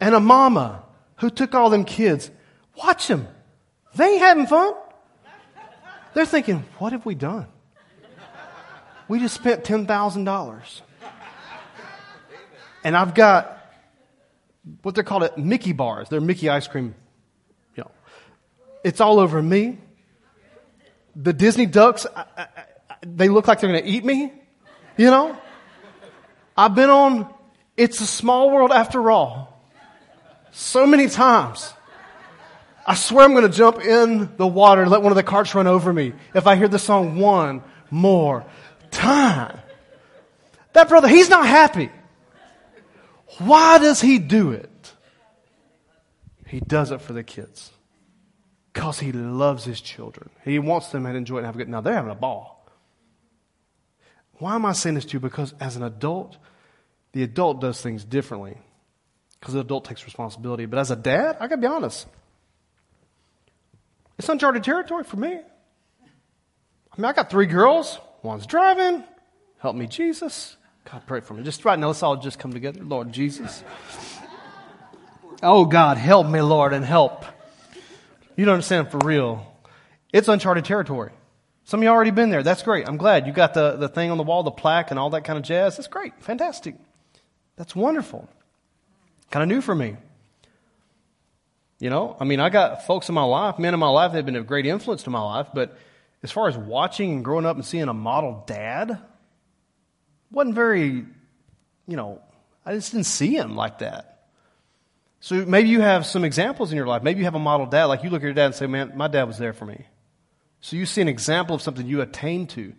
[0.00, 0.82] and a mama
[1.18, 2.32] who took all them kids.
[2.76, 3.28] Watch them.
[3.94, 4.74] They ain't having fun.
[6.14, 7.46] They're thinking, what have we done?
[9.08, 10.80] We just spent $10,000.
[12.82, 13.58] And I've got
[14.82, 16.08] what they're called Mickey bars.
[16.08, 16.94] They're Mickey ice cream.
[17.76, 17.90] You know,
[18.84, 19.78] it's all over me.
[21.14, 24.32] The Disney ducks, I, I, I, they look like they're going to eat me.
[24.96, 25.36] You know?
[26.56, 27.32] I've been on
[27.76, 29.62] It's a Small World After All
[30.52, 31.72] so many times.
[32.86, 35.54] I swear I'm going to jump in the water and let one of the carts
[35.54, 38.44] run over me if I hear the song one more
[38.96, 39.58] time.
[40.72, 41.90] That brother, he's not happy.
[43.38, 44.70] Why does he do it?
[46.46, 47.70] He does it for the kids.
[48.72, 50.30] Because he loves his children.
[50.44, 51.68] He wants them to enjoy it and have a good.
[51.68, 52.68] Now they're having a ball.
[54.38, 55.20] Why am I saying this to you?
[55.20, 56.36] Because as an adult,
[57.12, 58.58] the adult does things differently.
[59.40, 60.66] Because the adult takes responsibility.
[60.66, 62.06] But as a dad, I gotta be honest.
[64.18, 65.32] It's uncharted territory for me.
[65.32, 67.98] I mean, I got three girls.
[68.26, 69.04] One's driving.
[69.58, 70.56] Help me, Jesus.
[70.84, 71.44] God, pray for me.
[71.44, 72.82] Just right now, let's all just come together.
[72.82, 73.62] Lord Jesus.
[75.44, 77.24] Oh, God, help me, Lord, and help.
[78.36, 79.46] You don't understand for real.
[80.12, 81.12] It's uncharted territory.
[81.66, 82.42] Some of you already been there.
[82.42, 82.88] That's great.
[82.88, 83.28] I'm glad.
[83.28, 85.44] You got the, the thing on the wall, the plaque, and all that kind of
[85.44, 85.76] jazz.
[85.76, 86.12] That's great.
[86.18, 86.74] Fantastic.
[87.54, 88.28] That's wonderful.
[89.30, 89.96] Kind of new for me.
[91.78, 94.26] You know, I mean, I got folks in my life, men in my life, they've
[94.26, 95.78] been a great influence to my life, but
[96.26, 98.98] as far as watching and growing up and seeing a model dad,
[100.32, 101.04] wasn't very,
[101.86, 102.20] you know,
[102.64, 104.24] I just didn't see him like that.
[105.20, 107.04] So maybe you have some examples in your life.
[107.04, 108.94] Maybe you have a model dad, like you look at your dad and say, man,
[108.96, 109.86] my dad was there for me.
[110.60, 112.72] So you see an example of something you attained to.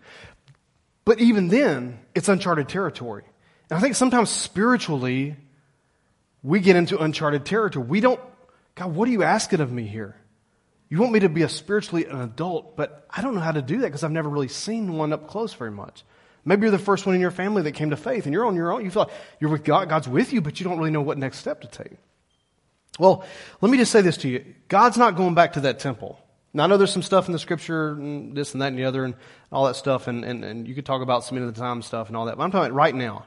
[1.06, 3.24] But even then, it's uncharted territory.
[3.70, 5.38] And I think sometimes spiritually,
[6.44, 7.86] we get into uncharted territory.
[7.86, 8.20] We don't,
[8.76, 10.18] God, what are you asking of me here?
[10.90, 13.62] You want me to be a spiritually an adult, but I don't know how to
[13.62, 16.04] do that because I've never really seen one up close very much.
[16.46, 18.56] Maybe you're the first one in your family that came to faith and you're on
[18.56, 18.86] your own.
[18.86, 21.18] You feel like you're with God, God's with you, but you don't really know what
[21.18, 21.98] next step to take.
[22.98, 23.26] Well,
[23.60, 24.46] let me just say this to you.
[24.70, 26.20] God's not going back to that temple.
[26.54, 28.86] Now, I know there's some stuff in the scripture, and this and that and the
[28.86, 29.14] other, and
[29.52, 32.08] all that stuff, and, and, and you could talk about some of the time stuff
[32.08, 33.26] and all that, but I'm talking right now,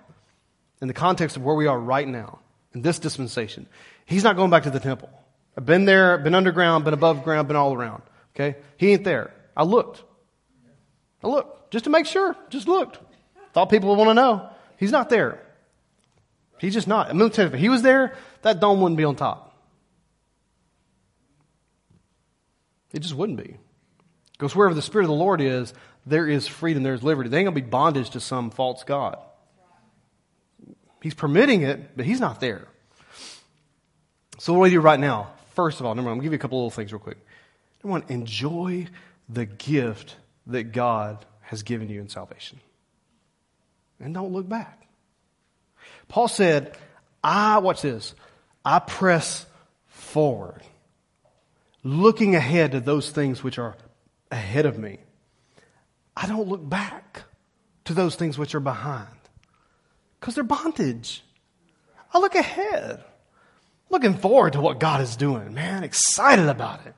[0.80, 2.40] in the context of where we are right now,
[2.72, 3.68] in this dispensation.
[4.06, 5.10] He's not going back to the temple.
[5.56, 8.02] I've been there, been underground, been above ground, been all around.
[8.34, 8.58] Okay?
[8.76, 9.32] He ain't there.
[9.56, 10.02] I looked.
[11.22, 11.70] I looked.
[11.70, 12.36] Just to make sure.
[12.48, 12.98] Just looked.
[13.52, 14.48] Thought people would want to know.
[14.76, 15.42] He's not there.
[16.58, 17.10] He's just not.
[17.10, 19.54] I'm going to tell you, if he was there, that dome wouldn't be on top.
[22.92, 23.56] It just wouldn't be.
[24.32, 25.74] Because wherever the Spirit of the Lord is,
[26.06, 27.28] there is freedom, there's liberty.
[27.28, 29.18] There ain't going to be bondage to some false God.
[31.02, 32.66] He's permitting it, but he's not there.
[34.38, 35.32] So what do we do right now?
[35.60, 37.00] First of all, number one, I'm going to give you a couple little things real
[37.00, 37.18] quick.
[37.84, 38.86] Number one, enjoy
[39.28, 42.60] the gift that God has given you in salvation.
[44.00, 44.86] And don't look back.
[46.08, 46.78] Paul said,
[47.22, 48.14] I, watch this,
[48.64, 49.44] I press
[49.86, 50.62] forward
[51.84, 53.76] looking ahead to those things which are
[54.30, 54.96] ahead of me.
[56.16, 57.24] I don't look back
[57.84, 59.08] to those things which are behind
[60.18, 61.22] because they're bondage.
[62.14, 63.04] I look ahead,
[63.90, 66.94] looking forward to what God is doing, man, excited about it.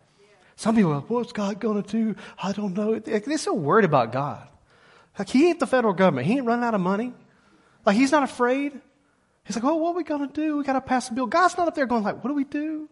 [0.57, 2.15] Some people are, like, what's God going to do?
[2.41, 2.99] I don't know.
[2.99, 4.47] They're so worried about God.
[5.19, 6.27] Like, he ain't the federal government.
[6.27, 7.13] He ain't running out of money.
[7.85, 8.73] Like, he's not afraid.
[9.45, 10.59] He's like, oh, what are we going to do?
[10.59, 11.27] We got to pass a bill.
[11.27, 12.89] God's not up there going like, what do we do?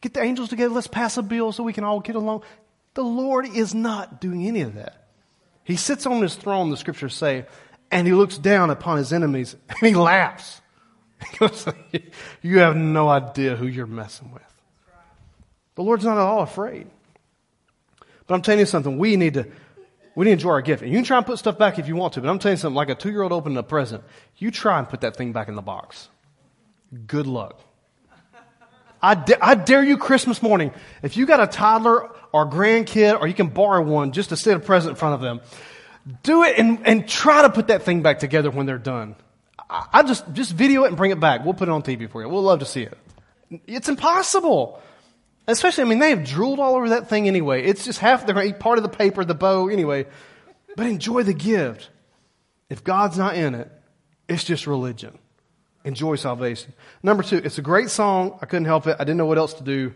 [0.00, 0.74] Get the angels together.
[0.74, 2.42] Let's pass a bill so we can all get along.
[2.92, 5.08] The Lord is not doing any of that.
[5.64, 7.46] He sits on his throne, the scriptures say,
[7.90, 10.60] and he looks down upon his enemies and he laughs.
[12.42, 14.42] you have no idea who you're messing with.
[15.74, 16.86] The Lord's not at all afraid.
[18.26, 19.46] But I'm telling you something, we need to
[20.14, 20.82] we need to enjoy our gift.
[20.82, 22.54] And you can try and put stuff back if you want to, but I'm telling
[22.54, 24.04] you something, like a two year old opening a present,
[24.36, 26.08] you try and put that thing back in the box.
[27.06, 27.60] Good luck.
[29.02, 33.26] I, da- I dare you Christmas morning, if you got a toddler or grandkid, or
[33.26, 35.40] you can borrow one just to sit a present in front of them,
[36.22, 39.16] do it and, and try to put that thing back together when they're done.
[39.92, 41.44] I, just, just video it and bring it back.
[41.44, 42.28] We'll put it on TV for you.
[42.28, 42.98] We'll love to see it.
[43.66, 44.80] It's impossible.
[45.46, 47.64] Especially, I mean, they have drooled all over that thing anyway.
[47.64, 50.06] It's just half the part of the paper, the bow, anyway.
[50.76, 51.90] But enjoy the gift.
[52.68, 53.70] If God's not in it,
[54.28, 55.18] it's just religion
[55.84, 56.72] enjoy salvation.
[57.02, 58.38] Number two, it's a great song.
[58.42, 58.96] I couldn't help it.
[58.98, 59.92] I didn't know what else to do.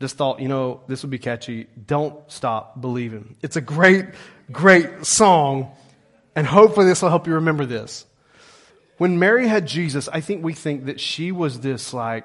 [0.00, 1.68] Just thought, you know, this would be catchy.
[1.86, 3.36] Don't stop believing.
[3.42, 4.06] It's a great,
[4.50, 5.70] great song.
[6.34, 8.06] And hopefully this will help you remember this.
[9.02, 12.24] When Mary had Jesus, I think we think that she was this like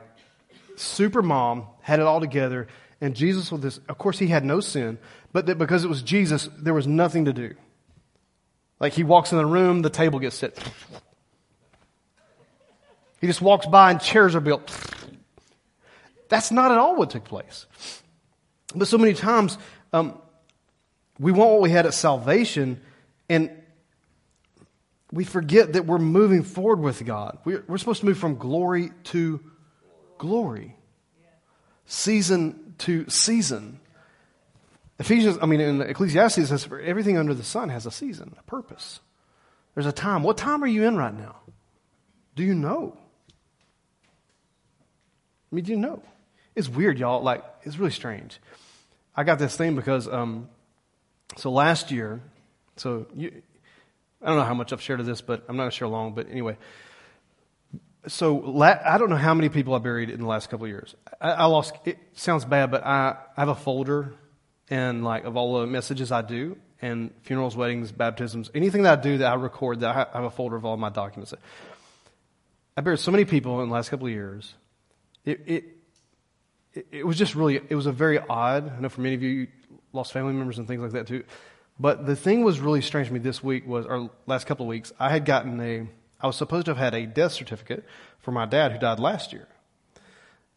[0.75, 2.67] super mom, had it all together,
[3.01, 4.99] and Jesus was this, of course he had no sin,
[5.33, 7.55] but that because it was Jesus, there was nothing to do.
[8.79, 10.55] Like he walks in the room, the table gets set.
[13.21, 14.71] He just walks by and chairs are built.
[16.29, 17.65] That's not at all what took place.
[18.75, 19.57] But so many times,
[19.93, 20.21] um,
[21.17, 22.79] we want what we had at salvation,
[23.29, 23.49] and
[25.11, 27.37] we forget that we're moving forward with God.
[27.45, 29.39] We're, supposed to move from glory to
[30.17, 30.75] glory,
[31.85, 33.79] season to season.
[34.99, 38.99] Ephesians, I mean, in Ecclesiastes says everything under the sun has a season, a purpose.
[39.75, 40.23] There's a time.
[40.23, 41.35] What time are you in right now?
[42.35, 42.97] Do you know?
[45.51, 46.01] I mean, do you know?
[46.55, 47.21] It's weird, y'all.
[47.21, 48.39] Like, it's really strange.
[49.15, 50.49] I got this thing because, um,
[51.37, 52.21] so last year,
[52.75, 53.41] so you,
[54.21, 56.13] I don't know how much I've shared of this, but I'm not share long.
[56.13, 56.57] But anyway,
[58.07, 60.69] so la- I don't know how many people I buried in the last couple of
[60.69, 60.95] years.
[61.21, 61.73] I, I lost.
[61.85, 64.15] It sounds bad, but I, I have a folder
[64.69, 69.01] and like of all the messages I do and funerals, weddings, baptisms, anything that I
[69.01, 69.81] do that I record.
[69.81, 71.33] That I have a folder of all my documents.
[72.75, 74.53] I buried so many people in the last couple of years.
[75.25, 75.63] It, it
[76.91, 78.71] it was just really it was a very odd.
[78.75, 79.47] I know for many of you, you
[79.93, 81.23] lost family members and things like that too.
[81.79, 84.69] But the thing was really strange to me this week was, or last couple of
[84.69, 85.87] weeks, I had gotten a,
[86.19, 87.85] I was supposed to have had a death certificate
[88.19, 89.47] for my dad who died last year.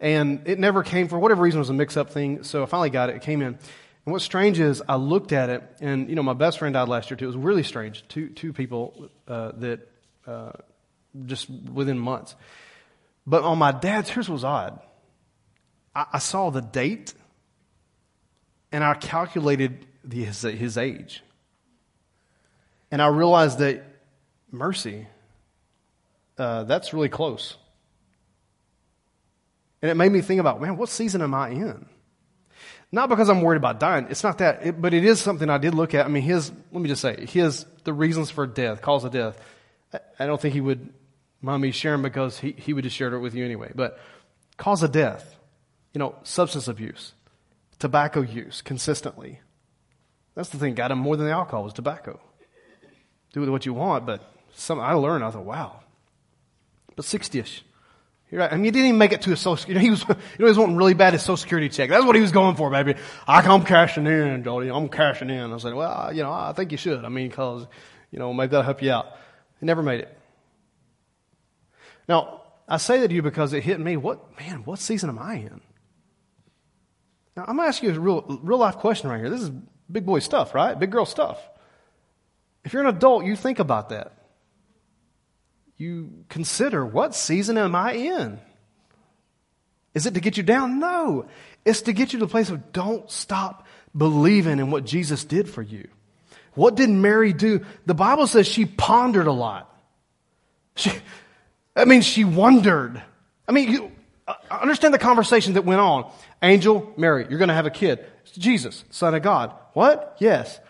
[0.00, 2.42] And it never came, for whatever reason, it was a mix up thing.
[2.42, 3.16] So I finally got it.
[3.16, 3.58] It came in.
[4.06, 6.88] And what's strange is I looked at it, and, you know, my best friend died
[6.88, 7.26] last year too.
[7.26, 8.02] It was really strange.
[8.08, 9.86] Two, two people uh, that
[10.26, 10.52] uh,
[11.26, 12.34] just within months.
[13.26, 14.80] But on my dad's, here's what was odd
[15.94, 17.12] I, I saw the date,
[18.72, 21.22] and I calculated his, his age.
[22.90, 23.84] And I realized that
[24.50, 25.06] mercy,
[26.38, 27.56] uh, that's really close.
[29.82, 31.86] And it made me think about, man, what season am I in?
[32.92, 34.08] Not because I'm worried about dying.
[34.10, 36.04] It's not that, it, but it is something I did look at.
[36.04, 39.40] I mean, his, let me just say, his, the reasons for death, cause of death,
[39.92, 40.92] I, I don't think he would
[41.40, 43.70] mind me sharing because he, he would just share it with you anyway.
[43.74, 43.98] But
[44.56, 45.36] cause of death,
[45.94, 47.14] you know, substance abuse,
[47.78, 49.40] tobacco use consistently,
[50.34, 52.20] that's the thing got him more than the alcohol was tobacco.
[53.32, 54.22] Do with what you want, but
[54.54, 55.24] some I learned.
[55.24, 55.80] I thought, wow.
[56.96, 57.64] But sixty-ish.
[58.30, 58.52] You're right.
[58.52, 59.68] I mean, he didn't even make it to a social.
[59.68, 60.04] You know, he was.
[60.08, 61.90] You know, he was wanting really bad his social security check.
[61.90, 62.94] That's what he was going for, baby.
[63.26, 64.68] I come cashing in, Jody.
[64.68, 65.52] I'm cashing in.
[65.52, 67.04] I said, well, you know, I think you should.
[67.04, 67.66] I mean, because,
[68.10, 69.06] you know, maybe that'll help you out.
[69.58, 70.18] He never made it.
[72.08, 73.96] Now, I say that to you because it hit me.
[73.96, 74.62] What man?
[74.64, 75.60] What season am I in?
[77.36, 79.30] Now, I'm going to ask you a real, real life question right here.
[79.30, 79.50] This is
[79.90, 80.78] big boy stuff, right?
[80.78, 81.38] Big girl stuff.
[82.64, 84.12] If you're an adult, you think about that.
[85.76, 88.38] You consider what season am I in?
[89.94, 90.78] Is it to get you down?
[90.78, 91.26] No.
[91.64, 95.48] It's to get you to the place of don't stop believing in what Jesus did
[95.48, 95.88] for you.
[96.54, 97.64] What did Mary do?
[97.86, 99.74] The Bible says she pondered a lot.
[100.76, 100.92] She,
[101.74, 103.02] I mean, she wondered.
[103.48, 103.92] I mean, you
[104.28, 106.10] uh, understand the conversation that went on.
[106.42, 108.04] Angel, Mary, you're going to have a kid.
[108.22, 109.54] It's Jesus, Son of God.
[109.72, 110.16] What?
[110.18, 110.60] Yes.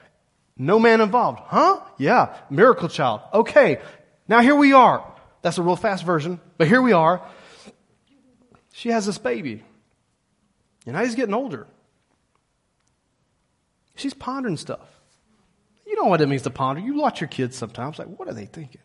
[0.57, 1.41] No man involved.
[1.45, 1.81] Huh?
[1.99, 2.37] Yeah.
[2.51, 3.23] Miracle child.
[3.33, 3.81] Okay.
[4.29, 5.05] Now here we are.
[5.43, 7.27] That's a real fast version, but here we are.
[8.73, 9.65] She has this baby.
[10.87, 11.67] And now he's getting older.
[13.95, 14.87] She's pondering stuff.
[15.87, 16.81] You know what it means to ponder.
[16.81, 18.81] You watch your kids sometimes, like, what are they thinking?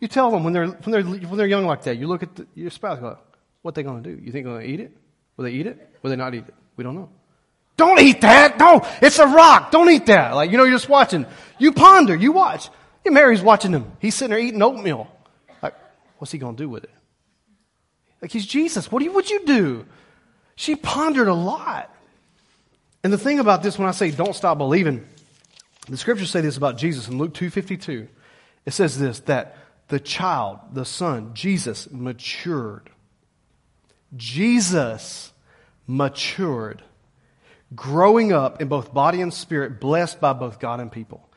[0.00, 2.36] You tell them when they're, when they're, when they're young like that, you look at
[2.36, 3.18] the, your spouse, go,
[3.62, 4.22] what they going to do?
[4.22, 4.96] You think they're going to eat it?
[5.36, 5.96] Will they eat it?
[6.02, 6.54] Will they not eat it?
[6.76, 7.10] We don't know.
[7.76, 8.58] Don't eat that.
[8.58, 9.70] No, it's a rock.
[9.70, 10.34] Don't eat that.
[10.34, 11.26] Like, you know, you're just watching.
[11.58, 12.70] You ponder, you watch.
[13.04, 13.92] Your Mary's watching him.
[14.00, 15.10] He's sitting there eating oatmeal.
[15.62, 15.74] Like,
[16.18, 16.90] what's he going to do with it?
[18.22, 18.90] Like, he's Jesus.
[18.90, 19.86] What do would you do?
[20.56, 21.94] She pondered a lot.
[23.04, 25.06] And the thing about this, when I say don't stop believing,
[25.88, 28.08] the scriptures say this about Jesus in Luke 2.52.
[28.64, 29.56] It says this, that
[29.88, 32.90] the child, the son, Jesus matured.
[34.16, 35.32] Jesus
[35.86, 36.82] matured
[37.74, 41.28] growing up in both body and spirit, blessed by both God and people.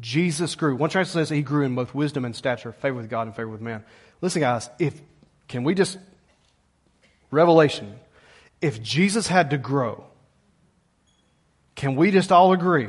[0.00, 0.76] Jesus grew.
[0.76, 3.48] One translation says he grew in both wisdom and stature, favor with God and favor
[3.48, 3.84] with man.
[4.20, 5.00] Listen, guys, if
[5.48, 5.98] can we just
[7.30, 7.98] revelation?
[8.60, 10.04] If Jesus had to grow,
[11.74, 12.88] can we just all agree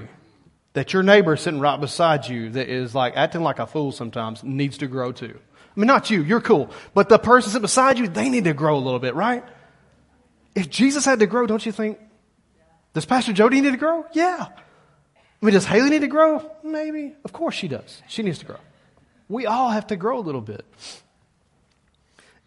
[0.74, 4.44] that your neighbor sitting right beside you that is like acting like a fool sometimes
[4.44, 5.40] needs to grow too?
[5.76, 6.70] I mean, not you, you're cool.
[6.94, 9.44] But the person sitting beside you, they need to grow a little bit, right?
[10.56, 11.98] If Jesus had to grow, don't you think
[12.94, 14.06] does Pastor Jody need to grow?
[14.14, 14.48] Yeah.
[15.44, 16.50] I mean, does Haley need to grow?
[16.64, 17.14] Maybe.
[17.26, 18.02] Of course she does.
[18.08, 18.60] She needs to grow.
[19.28, 20.66] We all have to grow a little bit.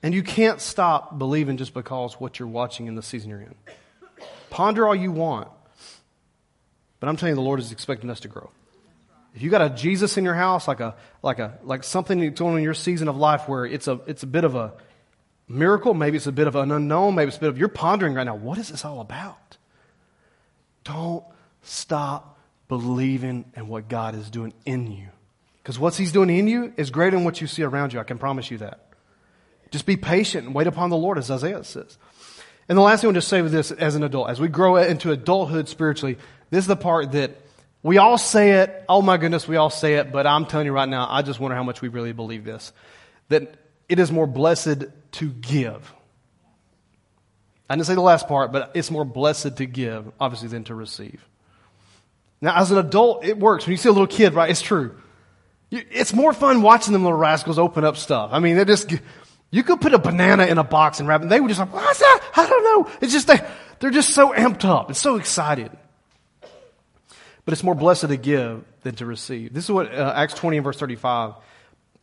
[0.03, 3.55] And you can't stop believing just because what you're watching in the season you're in.
[4.51, 5.49] Ponder all you want.
[7.01, 8.51] But I'm telling you, the Lord is expecting us to grow.
[9.34, 12.38] If you got a Jesus in your house, like a like a like something that's
[12.38, 14.72] going on in your season of life where it's a it's a bit of a
[15.47, 18.14] miracle, maybe it's a bit of an unknown, maybe it's a bit of you're pondering
[18.14, 19.45] right now, what is this all about?
[20.87, 21.24] Don't
[21.62, 25.09] stop believing in what God is doing in you.
[25.62, 27.99] Because what he's doing in you is greater than what you see around you.
[27.99, 28.87] I can promise you that.
[29.72, 31.99] Just be patient and wait upon the Lord, as Isaiah says.
[32.68, 34.47] And the last thing I want to say with this as an adult, as we
[34.47, 36.18] grow into adulthood spiritually,
[36.51, 37.32] this is the part that
[37.82, 38.84] we all say it.
[38.89, 41.41] Oh my goodness, we all say it, but I'm telling you right now, I just
[41.41, 42.72] wonder how much we really believe this.
[43.28, 43.57] That
[43.89, 45.93] it is more blessed to give.
[47.69, 50.75] I didn't say the last part, but it's more blessed to give, obviously, than to
[50.75, 51.27] receive.
[52.41, 53.67] Now, as an adult, it works.
[53.67, 54.97] When you see a little kid, right, it's true.
[55.71, 58.31] It's more fun watching them little rascals open up stuff.
[58.33, 58.95] I mean, they just,
[59.51, 61.59] you could put a banana in a box and wrap it, and they would just
[61.59, 62.23] like, what's that?
[62.37, 62.93] I don't know.
[63.01, 63.41] It's just, they,
[63.81, 65.71] they're just so amped up and so excited.
[67.45, 69.53] But it's more blessed to give than to receive.
[69.53, 71.35] This is what uh, Acts 20 and verse 35,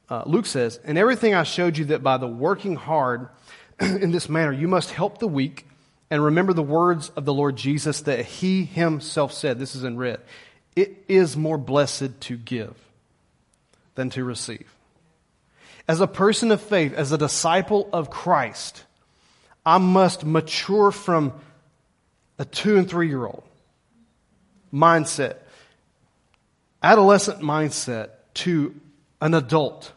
[0.09, 3.29] uh, Luke says, And everything I showed you that by the working hard
[3.79, 5.65] in this manner, you must help the weak
[6.09, 9.59] and remember the words of the Lord Jesus that he himself said.
[9.59, 10.19] This is in red.
[10.75, 12.75] It is more blessed to give
[13.95, 14.73] than to receive.
[15.87, 18.83] As a person of faith, as a disciple of Christ,
[19.65, 21.33] I must mature from
[22.39, 23.43] a two and three year old
[24.73, 25.37] mindset,
[26.81, 28.75] adolescent mindset, to
[29.21, 29.91] an adult.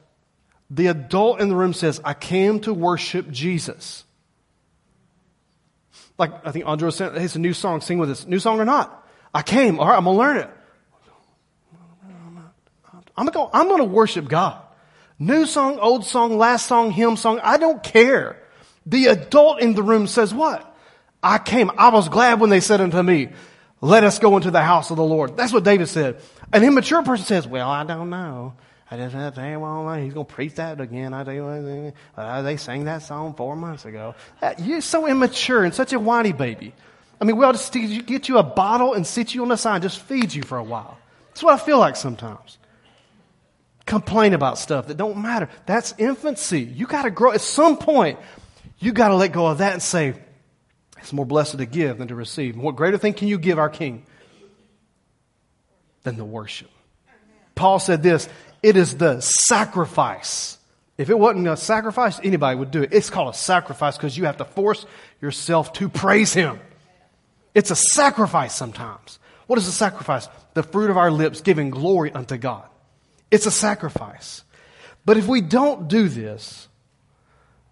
[0.70, 4.04] The adult in the room says, I came to worship Jesus.
[6.18, 8.26] Like I think Andre said, hey, it's a new song, sing with us.
[8.26, 9.06] New song or not?
[9.32, 10.50] I came, all right, I'm gonna learn it.
[13.16, 14.60] I'm gonna, I'm gonna worship God.
[15.18, 18.42] New song, old song, last song, hymn song, I don't care.
[18.84, 20.74] The adult in the room says what?
[21.22, 21.70] I came.
[21.76, 23.30] I was glad when they said unto me,
[23.80, 25.36] let us go into the house of the Lord.
[25.36, 26.20] That's what David said.
[26.52, 28.54] An immature person says, well, I don't know.
[29.00, 31.12] I just have to well, he's going to preach that again.
[31.12, 31.92] I do.
[32.16, 34.14] Uh, they sang that song four months ago.
[34.58, 36.74] You're so immature and such a whiny baby.
[37.20, 39.82] I mean, we ought to get you a bottle and sit you on the side,
[39.82, 40.98] just feed you for a while.
[41.28, 42.58] That's what I feel like sometimes
[43.86, 45.48] complain about stuff that don't matter.
[45.64, 46.60] That's infancy.
[46.60, 47.32] You got to grow.
[47.32, 48.18] At some point,
[48.78, 50.14] you got to let go of that and say,
[50.98, 52.56] it's more blessed to give than to receive.
[52.56, 54.04] What greater thing can you give our King
[56.02, 56.70] than the worship?
[57.54, 58.28] Paul said this
[58.62, 60.58] it is the sacrifice.
[60.98, 62.90] If it wasn't a sacrifice, anybody would do it.
[62.92, 64.86] It's called a sacrifice because you have to force
[65.20, 66.58] yourself to praise Him.
[67.54, 69.18] It's a sacrifice sometimes.
[69.46, 70.28] What is a sacrifice?
[70.54, 72.68] The fruit of our lips giving glory unto God.
[73.30, 74.42] It's a sacrifice.
[75.04, 76.68] But if we don't do this,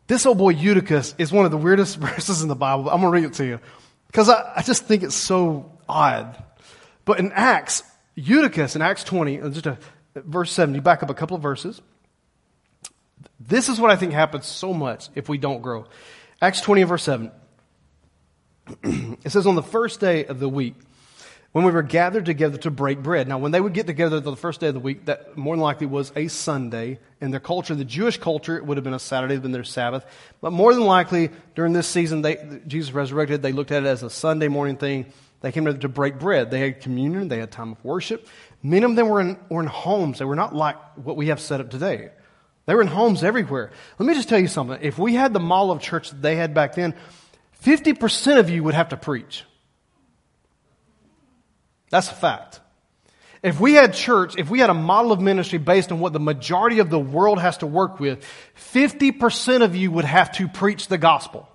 [0.06, 2.90] this old boy Eutychus is one of the weirdest verses in the Bible.
[2.90, 3.60] I'm going to read it to you
[4.06, 6.42] because I, I, just think it's so odd.
[7.04, 7.82] But in Acts,
[8.14, 9.78] Eutychus in Acts 20, uh, just a,
[10.14, 11.80] verse 7, you back up a couple of verses.
[13.40, 15.86] This is what I think happens so much if we don't grow.
[16.40, 17.30] Acts 20 verse 7.
[18.82, 20.74] it says, On the first day of the week,
[21.54, 23.28] when we were gathered together to break bread.
[23.28, 25.62] Now, when they would get together the first day of the week, that more than
[25.62, 26.98] likely was a Sunday.
[27.20, 29.42] In their culture, the Jewish culture, it would have been a Saturday, it would have
[29.44, 30.04] been their Sabbath.
[30.40, 34.02] But more than likely, during this season, they, Jesus resurrected, they looked at it as
[34.02, 35.06] a Sunday morning thing.
[35.42, 36.50] They came together to break bread.
[36.50, 38.26] They had communion, they had time of worship.
[38.66, 40.18] Many of them were in, were in homes.
[40.18, 42.08] They were not like what we have set up today.
[42.64, 43.70] They were in homes everywhere.
[43.98, 44.78] Let me just tell you something.
[44.80, 46.94] If we had the model of church that they had back then,
[47.62, 49.44] 50% of you would have to preach.
[51.90, 52.60] That's a fact.
[53.42, 56.20] If we had church, if we had a model of ministry based on what the
[56.20, 58.26] majority of the world has to work with,
[58.72, 61.46] 50% of you would have to preach the gospel.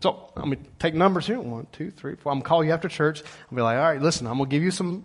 [0.00, 1.40] So, I'm going to take numbers here.
[1.40, 2.30] One, two, three, four.
[2.30, 3.22] I'm going to call you after church.
[3.22, 5.04] I'll be like, all right, listen, I'm going to give you some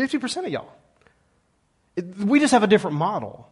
[0.00, 0.72] 50% of y'all.
[1.96, 3.48] It, we just have a different model.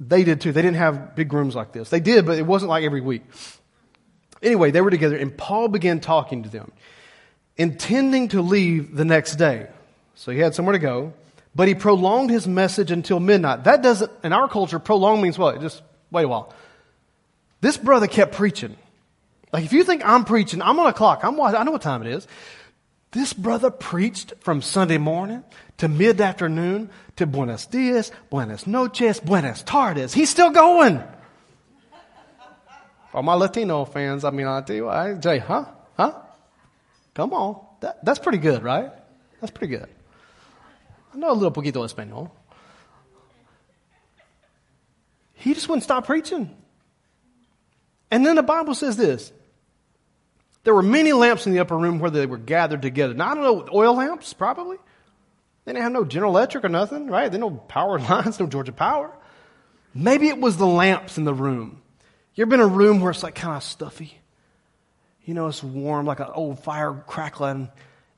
[0.00, 0.52] They did too.
[0.52, 1.90] They didn't have big rooms like this.
[1.90, 3.22] They did, but it wasn't like every week.
[4.42, 6.72] Anyway, they were together, and Paul began talking to them
[7.56, 9.68] intending to leave the next day.
[10.14, 11.12] So he had somewhere to go,
[11.54, 13.64] but he prolonged his message until midnight.
[13.64, 15.60] That doesn't, in our culture, prolong means what?
[15.60, 16.52] Just wait a while.
[17.60, 18.76] This brother kept preaching.
[19.52, 21.24] Like if you think I'm preaching, I'm on a clock.
[21.24, 22.26] I'm I know what time it is.
[23.12, 25.44] This brother preached from Sunday morning
[25.76, 30.14] to mid afternoon to Buenos Dias, Buenas noches, Buenas tardes.
[30.14, 31.02] He's still going.
[33.10, 35.66] For my Latino fans, I mean, I tell you what, Jay, huh?
[35.94, 36.14] Huh?
[37.12, 37.66] Come on.
[37.80, 38.90] That, that's pretty good, right?
[39.40, 39.88] That's pretty good.
[41.12, 42.30] I know a little poquito español.
[45.34, 46.56] He just wouldn't stop preaching.
[48.10, 49.32] And then the Bible says this.
[50.64, 53.14] There were many lamps in the upper room where they were gathered together.
[53.14, 54.76] Now, I don't know, oil lamps, probably.
[55.64, 57.30] They didn't have no General Electric or nothing, right?
[57.30, 59.10] They no power lines, no Georgia Power.
[59.94, 61.82] Maybe it was the lamps in the room.
[62.34, 64.22] You ever been in a room where it's like kind of stuffy?
[65.24, 67.70] you know, it's warm, like an old fire crackling,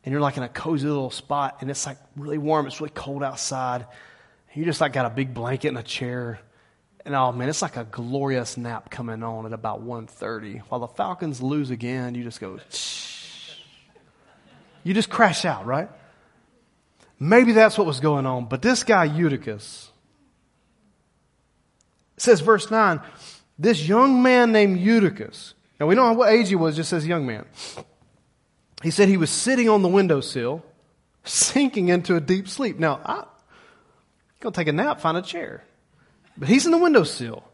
[0.05, 2.66] and you're like in a cozy little spot, and it's like really warm.
[2.66, 3.86] It's really cold outside.
[4.55, 6.40] You just like got a big blanket and a chair.
[7.05, 10.61] And oh man, it's like a glorious nap coming on at about 1.30.
[10.68, 13.59] While the Falcons lose again, you just go, Shh.
[14.82, 15.90] you just crash out, right?
[17.20, 18.46] Maybe that's what was going on.
[18.46, 19.90] But this guy, Eutychus,
[22.16, 23.00] says verse 9,
[23.59, 27.07] this young man named Eutychus, now we don't know what age he was, just says
[27.07, 27.44] young man.
[28.82, 30.62] He said he was sitting on the windowsill,
[31.24, 32.78] sinking into a deep sleep.
[32.78, 33.24] Now, I,
[34.40, 35.64] go take a nap, find a chair.
[36.37, 37.45] But he's in the windowsill.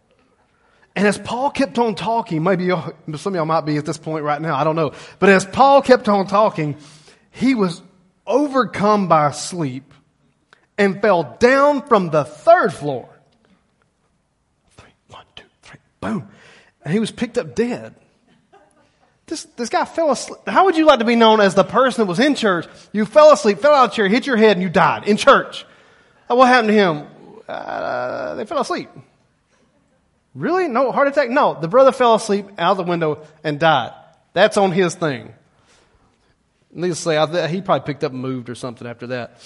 [0.97, 4.25] And as Paul kept on talking, maybe some of y'all might be at this point
[4.25, 4.93] right now, I don't know.
[5.19, 6.77] But as Paul kept on talking,
[7.31, 7.81] he was
[8.27, 9.95] overcome by sleep
[10.77, 13.09] and fell down from the third floor.
[14.77, 16.29] Three, one, two, three, boom.
[16.85, 17.95] And he was picked up dead.
[19.27, 20.41] This, this guy fell asleep.
[20.47, 22.67] How would you like to be known as the person that was in church?
[22.93, 25.65] You fell asleep, fell out of chair, hit your head, and you died in church.
[26.27, 27.07] What happened to him?
[27.51, 28.89] Uh, they fell asleep.
[30.35, 30.69] Really?
[30.69, 31.31] No heart attack?
[31.31, 31.59] No.
[31.61, 33.93] The brother fell asleep out of the window and died.
[34.33, 35.35] That's on his thing.
[36.73, 39.41] Needless to say, he probably picked up and moved or something after that.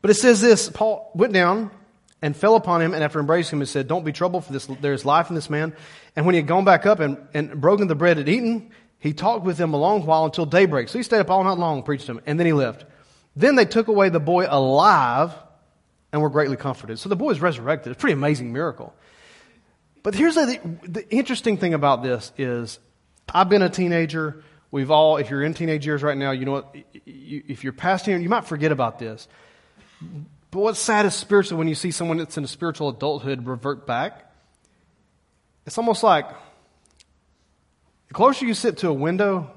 [0.00, 1.70] But it says this Paul went down
[2.20, 4.66] and fell upon him, and after embracing him, he said, Don't be troubled, for this,
[4.66, 5.74] there is life in this man.
[6.16, 9.12] And when he had gone back up and, and broken the bread and eaten, he
[9.12, 10.88] talked with them a long while until daybreak.
[10.88, 12.84] So he stayed up all night long, preached to him, and then he left.
[13.34, 15.32] Then they took away the boy alive
[16.12, 16.98] and were greatly comforted.
[16.98, 17.92] So the boy is resurrected.
[17.92, 18.94] It's a pretty amazing miracle.
[20.02, 22.78] But here's the, the interesting thing about this is
[23.32, 24.44] I've been a teenager.
[24.70, 26.76] We've all, if you're in teenage years right now, you know what?
[27.06, 29.28] If you're past here, you might forget about this.
[30.50, 33.86] But what's sad is spiritually when you see someone that's in a spiritual adulthood revert
[33.86, 34.30] back.
[35.66, 36.28] It's almost like
[38.08, 39.50] the closer you sit to a window,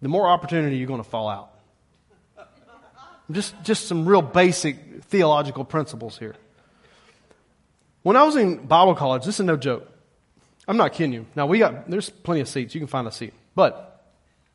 [0.00, 1.49] the more opportunity you're going to fall out.
[3.30, 6.34] Just, just some real basic theological principles here.
[8.02, 9.86] When I was in Bible college, this is no joke.
[10.66, 11.26] I'm not kidding you.
[11.34, 12.74] Now we got there's plenty of seats.
[12.74, 13.34] You can find a seat.
[13.54, 14.04] But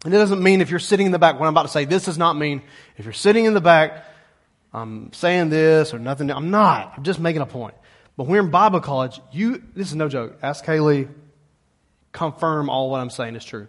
[0.03, 1.85] and it doesn't mean if you're sitting in the back, what I'm about to say,
[1.85, 2.61] this does not mean
[2.97, 4.05] if you're sitting in the back,
[4.73, 6.29] I'm saying this or nothing.
[6.29, 6.93] I'm not.
[6.97, 7.75] I'm just making a point.
[8.17, 10.37] But we're in Bible college, you, this is no joke.
[10.41, 11.09] Ask Kaylee,
[12.11, 13.67] confirm all what I'm saying is true.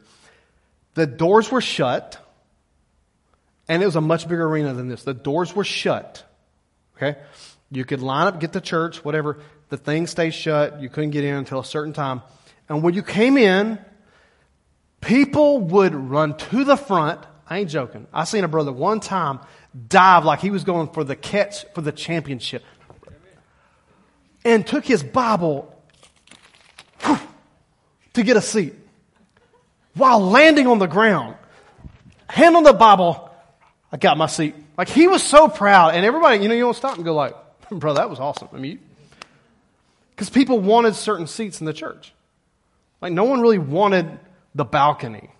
[0.95, 2.19] The doors were shut,
[3.69, 5.03] and it was a much bigger arena than this.
[5.03, 6.25] The doors were shut.
[6.97, 7.19] Okay?
[7.71, 9.39] You could line up, get to church, whatever.
[9.69, 10.81] The thing stayed shut.
[10.81, 12.23] You couldn't get in until a certain time.
[12.69, 13.79] And when you came in,
[15.01, 17.21] people would run to the front.
[17.49, 18.07] I ain't joking.
[18.12, 19.41] I seen a brother one time
[19.89, 22.64] dive like he was going for the catch for the championship.
[24.45, 25.73] And took his Bible
[27.01, 27.19] whew,
[28.14, 28.75] to get a seat
[29.95, 31.37] while landing on the ground.
[32.29, 33.26] Hand on the Bible,
[33.97, 34.55] I got my seat.
[34.76, 37.34] Like he was so proud, and everybody, you know, you don't stop and go like,
[37.70, 38.49] bro, that was awesome.
[38.53, 38.78] I mean,
[40.11, 42.12] because people wanted certain seats in the church.
[43.01, 44.18] Like, no one really wanted
[44.55, 45.30] the balcony.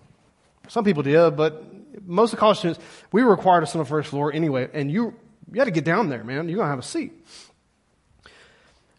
[0.69, 1.65] Some people did, but
[2.07, 4.67] most of the college students, we were required to sit on the first floor anyway,
[4.73, 5.13] and you,
[5.51, 6.49] you had to get down there, man.
[6.49, 7.13] You're to have a seat.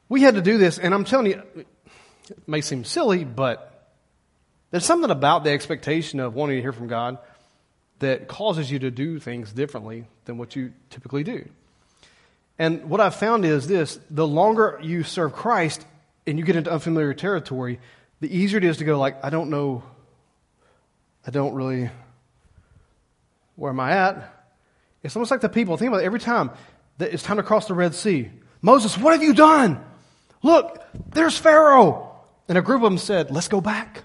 [0.09, 3.93] We had to do this, and I'm telling you, it may seem silly, but
[4.71, 7.19] there's something about the expectation of wanting to hear from God
[7.99, 11.49] that causes you to do things differently than what you typically do.
[12.59, 15.85] And what I've found is this the longer you serve Christ
[16.27, 17.81] and you get into unfamiliar territory,
[18.21, 19.83] the easier it is to go, like, I don't know,
[21.27, 21.91] I don't really,
[23.57, 24.35] where am I at?
[25.03, 26.51] It's almost like the people, think about it, every time
[26.99, 28.31] that it's time to cross the Red Sea.
[28.61, 29.85] Moses, what have you done?
[30.43, 32.05] Look, there's Pharaoh.
[32.49, 34.03] And a group of them said, let's go back.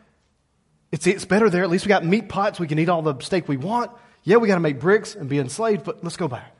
[0.93, 1.63] It's, it's better there.
[1.63, 2.59] At least we got meat pots.
[2.59, 3.89] We can eat all the steak we want.
[4.21, 6.55] Yeah, we got to make bricks and be enslaved, but let's go back.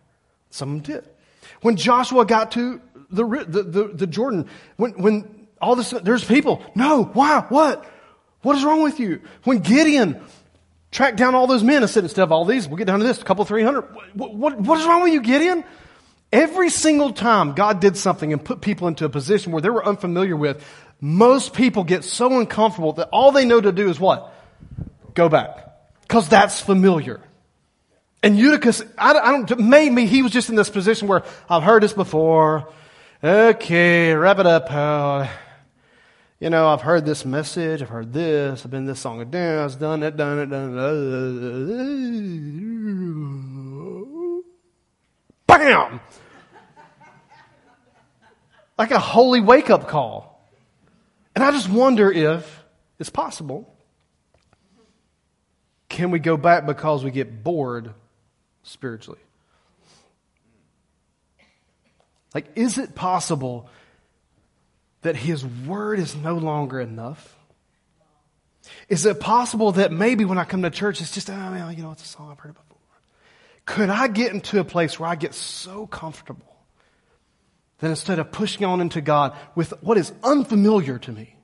[0.50, 1.06] Some of did.
[1.62, 2.82] When Joshua got to
[3.12, 6.64] the, the, the, the Jordan, when, when all this, there's people.
[6.74, 7.46] No, why?
[7.50, 7.86] What?
[8.42, 9.22] What is wrong with you?
[9.44, 10.20] When Gideon
[10.90, 13.06] tracked down all those men and said, instead of all these, we'll get down to
[13.06, 13.84] this, a couple, three hundred.
[14.16, 15.64] What, what, what is wrong with you, Gideon?
[16.32, 19.86] Every single time God did something and put people into a position where they were
[19.86, 20.66] unfamiliar with,
[21.06, 24.34] most people get so uncomfortable that all they know to do is what?
[25.14, 25.68] Go back.
[26.08, 27.20] Cause that's familiar.
[28.24, 31.84] And Eutychus, I, I don't, maybe he was just in this position where I've heard
[31.84, 32.72] this before.
[33.22, 35.30] Okay, wrap it up, pal.
[36.40, 39.76] You know, I've heard this message, I've heard this, I've been this song and dance,
[39.76, 40.78] done it, done it, done
[44.40, 44.46] it.
[45.48, 46.00] Bam!
[48.78, 50.33] Like a holy wake up call.
[51.36, 52.64] And I just wonder if
[53.00, 53.74] it's possible.
[55.90, 57.94] Can we go back because we get bored
[58.64, 59.20] spiritually.
[62.34, 63.70] Like, is it possible
[65.02, 67.38] that His Word is no longer enough?
[68.90, 71.84] Is it possible that maybe when I come to church, it's just, oh, man, you
[71.84, 72.78] know, it's a song I've heard before?
[73.66, 76.53] Could I get into a place where I get so comfortable
[77.84, 81.36] that instead of pushing on into God with what is unfamiliar to me,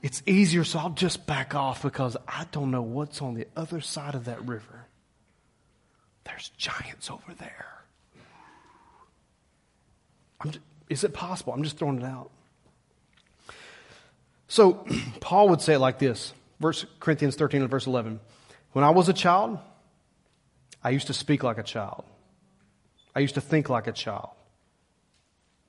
[0.00, 3.80] it's easier, so I'll just back off because I don't know what's on the other
[3.80, 4.86] side of that river.
[6.22, 7.66] There's giants over there.
[10.44, 11.52] Just, is it possible?
[11.52, 12.30] I'm just throwing it out.
[14.46, 14.86] So,
[15.20, 18.20] Paul would say it like this verse Corinthians 13 and verse 11.
[18.70, 19.58] When I was a child,
[20.80, 22.04] I used to speak like a child.
[23.16, 24.28] I used to think like a child.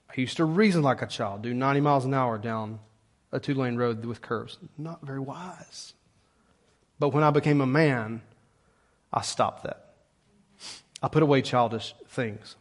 [0.09, 2.79] I used to reason like a child, do 90 miles an hour down
[3.31, 4.57] a two lane road with curves.
[4.77, 5.93] Not very wise.
[6.97, 8.21] But when I became a man,
[9.13, 9.93] I stopped that.
[11.01, 12.55] I put away childish things.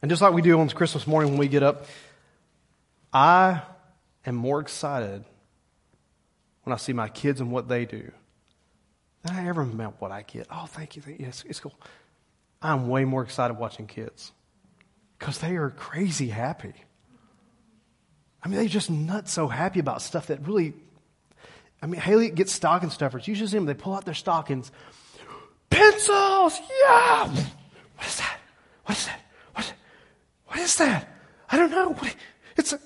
[0.00, 1.86] And just like we do on Christmas morning when we get up,
[3.12, 3.62] I
[4.26, 5.24] am more excited
[6.64, 8.12] when I see my kids and what they do
[9.22, 10.46] than I ever meant what I get.
[10.50, 11.02] Oh, thank you.
[11.02, 11.26] Thank you.
[11.26, 11.74] Yes, it's cool.
[12.60, 14.32] I'm way more excited watching kids
[15.22, 16.74] because they are crazy happy.
[18.42, 20.74] I mean, they're just not so happy about stuff that really.
[21.80, 23.28] I mean, Haley gets stocking stuffers.
[23.28, 23.66] You should see them.
[23.66, 24.72] They pull out their stockings.
[25.70, 26.58] Pencils!
[26.58, 27.28] Yeah!
[27.28, 28.36] What is that?
[28.84, 29.20] What is that?
[29.54, 29.74] What,
[30.46, 31.08] what is that?
[31.48, 31.90] I don't know.
[31.90, 32.16] What,
[32.56, 32.80] it's a,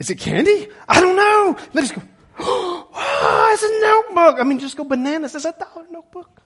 [0.00, 0.66] is it candy?
[0.88, 1.56] I don't know.
[1.74, 2.02] They just go,
[2.40, 4.40] oh, it's a notebook.
[4.40, 5.36] I mean, just go bananas.
[5.36, 6.41] It's a dollar notebook.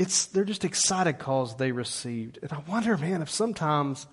[0.00, 2.38] It's, they're just excited because they received.
[2.40, 4.06] And I wonder, man, if sometimes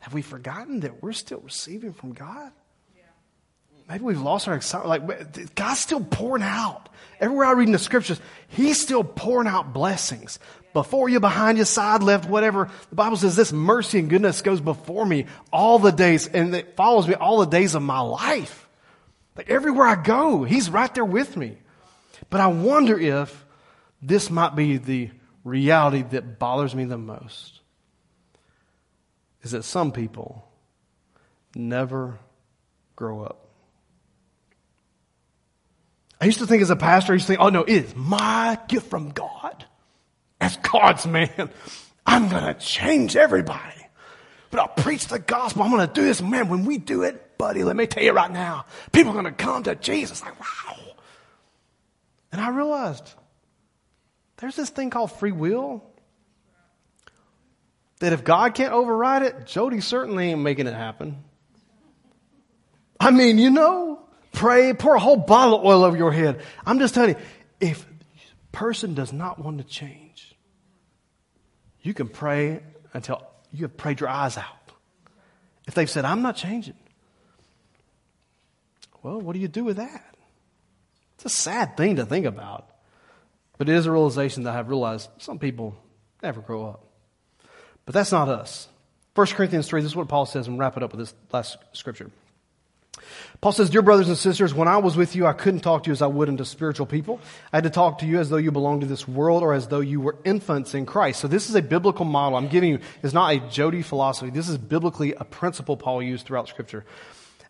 [0.00, 2.52] have we forgotten that we're still receiving from God?
[3.88, 5.08] Maybe we've lost our excitement.
[5.08, 6.90] Like, God's still pouring out.
[7.20, 10.38] Everywhere I read in the scriptures, He's still pouring out blessings.
[10.74, 12.70] Before you, behind you, side, left, whatever.
[12.90, 16.76] The Bible says this mercy and goodness goes before me all the days, and it
[16.76, 18.68] follows me all the days of my life.
[19.38, 21.56] Like everywhere I go, He's right there with me.
[22.28, 23.46] But I wonder if
[24.02, 25.10] this might be the
[25.44, 27.60] reality that bothers me the most
[29.42, 30.46] is that some people
[31.54, 32.18] never
[32.96, 33.46] grow up.
[36.20, 37.96] I used to think as a pastor, I used to think, oh no, it is
[37.96, 39.64] my gift from God.
[40.40, 41.50] As God's man,
[42.06, 43.76] I'm going to change everybody.
[44.50, 45.62] But I'll preach the gospel.
[45.62, 46.20] I'm going to do this.
[46.20, 49.24] Man, when we do it, buddy, let me tell you right now, people are going
[49.26, 50.22] to come to Jesus.
[50.22, 50.76] Like, wow.
[52.32, 53.14] And I realized
[54.40, 55.84] there's this thing called free will
[58.00, 61.22] that if God can't override it, Jody certainly ain't making it happen.
[62.98, 66.40] I mean, you know, pray, pour a whole bottle of oil over your head.
[66.64, 67.16] I'm just telling you,
[67.60, 70.34] if a person does not want to change,
[71.82, 72.62] you can pray
[72.94, 73.22] until
[73.52, 74.44] you have prayed your eyes out.
[75.66, 76.74] If they've said, I'm not changing,
[79.02, 80.14] well, what do you do with that?
[81.16, 82.69] It's a sad thing to think about.
[83.60, 85.76] But it is a realization that I've realized some people
[86.22, 86.82] never grow up.
[87.84, 88.68] But that's not us.
[89.14, 91.58] 1 Corinthians 3, this is what Paul says, and wrap it up with this last
[91.72, 92.10] scripture.
[93.42, 95.88] Paul says, Dear brothers and sisters, when I was with you, I couldn't talk to
[95.88, 97.20] you as I would unto spiritual people.
[97.52, 99.68] I had to talk to you as though you belonged to this world or as
[99.68, 101.20] though you were infants in Christ.
[101.20, 102.78] So this is a biblical model I'm giving you.
[103.02, 104.30] It's not a Jody philosophy.
[104.30, 106.86] This is biblically a principle Paul used throughout scripture.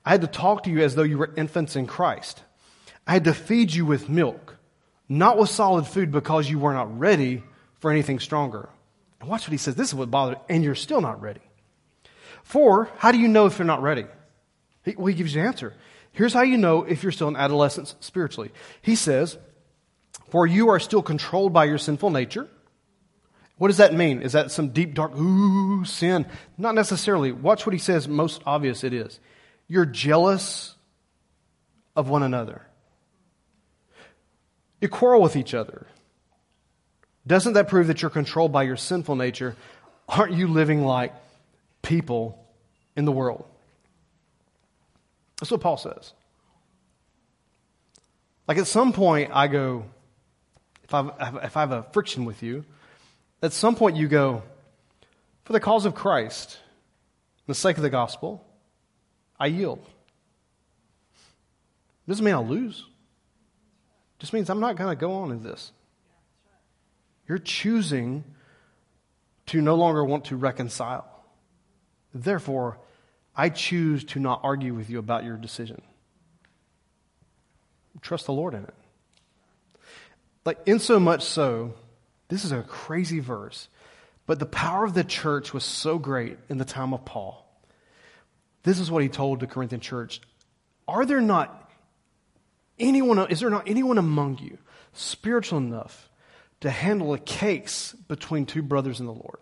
[0.05, 2.43] I had to talk to you as though you were infants in Christ.
[3.07, 4.49] I had to feed you with milk,
[5.11, 7.43] not with solid food because you were not ready
[7.81, 8.69] for anything stronger.
[9.21, 9.75] And watch what he says.
[9.75, 11.41] This is what bothers, and you're still not ready.
[12.45, 14.07] For, how do you know if you're not ready?
[14.85, 15.75] He, well, he gives you an answer.
[16.13, 18.53] Here's how you know if you're still in adolescence spiritually.
[18.83, 19.37] He says,
[20.31, 22.49] For you are still controlled by your sinful nature.
[23.59, 24.23] What does that mean?
[24.23, 26.25] Is that some deep, dark, ooh, sin?
[26.57, 27.33] Not necessarily.
[27.33, 29.19] Watch what he says, most obvious it is.
[29.67, 30.77] You're jealous
[31.97, 32.63] of one another.
[34.81, 35.87] You quarrel with each other.
[37.26, 39.57] Doesn't that prove that you're controlled by your sinful nature?
[40.09, 41.14] Aren't you living like
[41.83, 42.45] people
[42.97, 43.45] in the world?
[45.39, 46.12] That's what Paul says.
[48.49, 49.85] Like at some point, I go,
[50.85, 51.09] if, i
[51.45, 52.64] if I have a friction with you,
[53.43, 54.43] at some point you go,
[55.45, 56.59] for the cause of Christ,
[57.47, 58.45] the sake of the gospel,
[59.39, 59.85] I yield.
[62.09, 62.85] Doesn't mean I'll lose.
[64.21, 65.73] Just means I'm not going to go on in this.
[67.27, 68.25] You're choosing
[69.47, 71.07] to no longer want to reconcile.
[72.14, 72.79] Therefore,
[73.35, 75.83] I choose to not argue with you about your decision.
[78.03, 78.75] Trust the Lord in it.
[80.45, 81.75] Like, in so much so,
[82.29, 83.68] this is a crazy verse.
[84.27, 87.47] But the power of the church was so great in the time of Paul.
[88.62, 90.21] This is what he told the Corinthian church.
[90.87, 91.60] Are there not
[92.81, 94.59] anyone, is there not anyone among you
[94.93, 96.09] spiritual enough
[96.61, 99.39] to handle a case between two brothers in the Lord?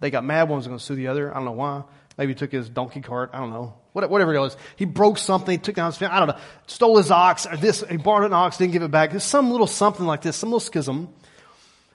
[0.00, 1.30] They got mad, one was going to sue the other.
[1.30, 1.84] I don't know why.
[2.18, 3.30] Maybe he took his donkey cart.
[3.32, 3.74] I don't know.
[3.92, 4.56] Whatever it was.
[4.76, 6.16] He broke something, took down his family.
[6.16, 6.38] I don't know.
[6.66, 7.82] Stole his ox or this.
[7.88, 9.10] He borrowed an ox, didn't give it back.
[9.10, 11.14] There's some little something like this, some little schism.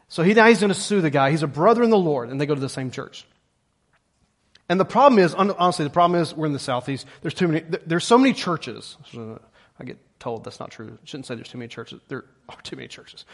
[0.08, 1.32] So he now he's going to sue the guy.
[1.32, 3.26] He's a brother in the Lord, and they go to the same church.
[4.68, 7.06] And the problem is, honestly, the problem is we're in the southeast.
[7.22, 7.66] There's too many.
[7.86, 8.97] There's so many churches.
[9.80, 10.97] I get told that's not true.
[11.01, 11.99] I shouldn't say there's too many churches.
[12.07, 13.26] There are too many churches.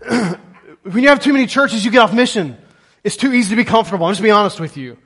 [0.08, 0.38] when
[1.02, 2.56] you have too many churches, you get off mission.
[3.04, 4.06] It's too easy to be comfortable.
[4.06, 4.96] I'm just be honest with you.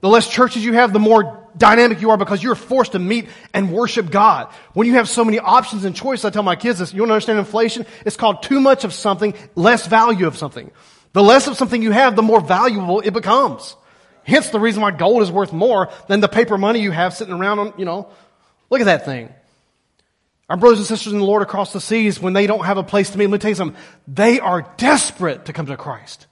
[0.00, 3.28] The less churches you have, the more dynamic you are because you're forced to meet
[3.52, 4.52] and worship God.
[4.72, 7.12] When you have so many options and choices, I tell my kids this, you to
[7.12, 7.84] understand inflation?
[8.06, 10.70] It's called too much of something, less value of something.
[11.14, 13.74] The less of something you have, the more valuable it becomes.
[14.22, 17.34] Hence the reason why gold is worth more than the paper money you have sitting
[17.34, 18.08] around on, you know.
[18.70, 19.32] Look at that thing.
[20.48, 22.82] Our brothers and sisters in the Lord across the seas, when they don't have a
[22.82, 26.26] place to meet, let me tell you something, they are desperate to come to Christ.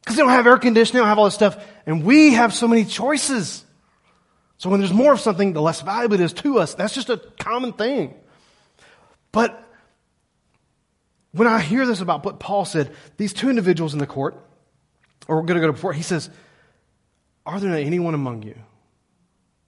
[0.00, 1.62] Because they don't have air conditioning, they don't have all this stuff.
[1.84, 3.64] And we have so many choices.
[4.56, 6.74] So when there's more of something, the less valuable it is to us.
[6.74, 8.14] That's just a common thing.
[9.32, 9.62] But
[11.32, 14.42] when I hear this about what Paul said, these two individuals in the court,
[15.28, 16.30] or we're going to go to before, he says,
[17.44, 18.56] Are there not anyone among you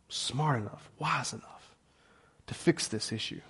[0.09, 1.51] smart enough, wise enough
[2.47, 3.40] to fix this issue?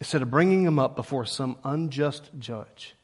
[0.00, 2.94] Instead of bringing him up before some unjust judge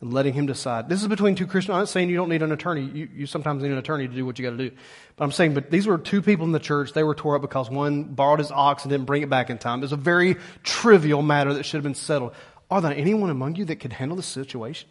[0.00, 0.88] and letting him decide.
[0.88, 1.74] This is between two Christians.
[1.74, 2.82] I'm not saying you don't need an attorney.
[2.82, 4.76] You, you sometimes need an attorney to do what you got to do.
[5.16, 6.92] But I'm saying, but these were two people in the church.
[6.92, 9.58] They were tore up because one borrowed his ox and didn't bring it back in
[9.58, 9.80] time.
[9.80, 12.32] It was a very trivial matter that should have been settled.
[12.70, 14.88] Are there anyone among you that could handle the situation?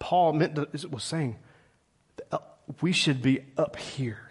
[0.00, 1.36] Paul meant to, was saying
[2.32, 2.38] uh,
[2.80, 4.30] we should be up here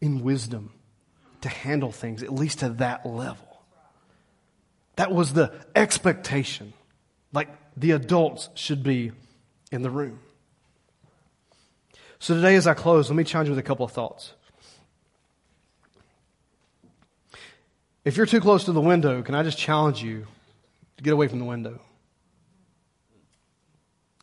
[0.00, 0.72] in wisdom
[1.42, 3.62] to handle things, at least to that level.
[4.96, 6.72] That was the expectation.
[7.32, 9.12] Like the adults should be
[9.70, 10.20] in the room.
[12.18, 14.32] So today, as I close, let me challenge you with a couple of thoughts.
[18.04, 20.26] If you're too close to the window, can I just challenge you
[20.96, 21.80] to get away from the window?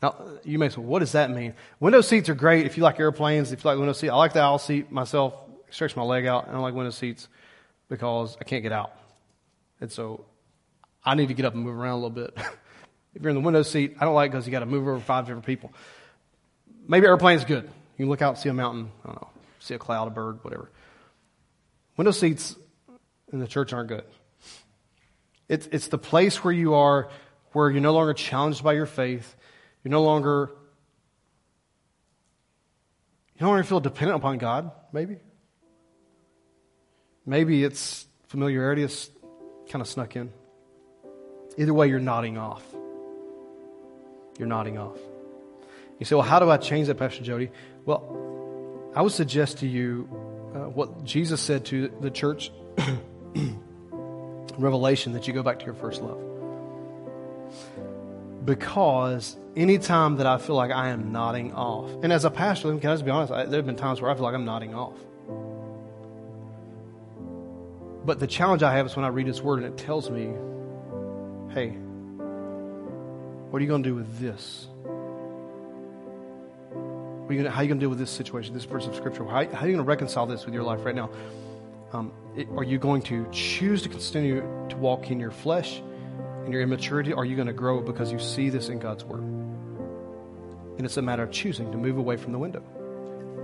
[0.01, 0.15] Now,
[0.45, 1.53] you may say, what does that mean?
[1.79, 4.11] Window seats are great if you like airplanes, if you like window seats.
[4.11, 5.33] I like the aisle seat myself,
[5.71, 6.47] stretch my leg out.
[6.47, 7.27] I don't like window seats
[7.87, 8.93] because I can't get out.
[9.81, 10.25] And so
[11.03, 12.37] I need to get up and move around a little bit.
[13.15, 14.99] If you're in the window seat, I don't like because you got to move over
[14.99, 15.73] five different people.
[16.87, 17.63] Maybe airplane's good.
[17.63, 20.43] You can look out see a mountain, I don't know, see a cloud, a bird,
[20.43, 20.69] whatever.
[21.97, 22.55] Window seats
[23.33, 24.05] in the church aren't good.
[25.49, 27.09] It's, it's the place where you are,
[27.51, 29.35] where you're no longer challenged by your faith.
[29.83, 30.51] You're no longer,
[33.35, 35.17] you no longer feel dependent upon God, maybe.
[37.29, 39.11] Maybe it's familiarity is
[39.69, 40.31] kind of snuck in.
[41.59, 42.63] Either way, you're nodding off.
[44.39, 44.97] You're nodding off.
[45.99, 47.51] You say, well, how do I change that, Pastor Jody?
[47.85, 50.09] Well, I would suggest to you
[50.55, 52.51] uh, what Jesus said to the church
[54.57, 56.17] Revelation that you go back to your first love.
[58.43, 62.89] Because anytime that I feel like I am nodding off, and as a pastor, can
[62.89, 64.73] I just be honest, I, there have been times where I feel like I'm nodding
[64.73, 64.97] off.
[68.09, 70.31] But the challenge I have is when I read His Word and it tells me,
[71.53, 71.77] hey,
[73.51, 74.65] what are you going to do with this?
[76.73, 79.25] Are gonna, how are you going to deal with this situation, this verse of Scripture?
[79.25, 81.11] How, how are you going to reconcile this with your life right now?
[81.93, 85.79] Um, it, are you going to choose to continue to walk in your flesh,
[86.47, 87.13] in your immaturity?
[87.13, 89.21] Are you going to grow because you see this in God's Word?
[89.21, 92.63] And it's a matter of choosing to move away from the window.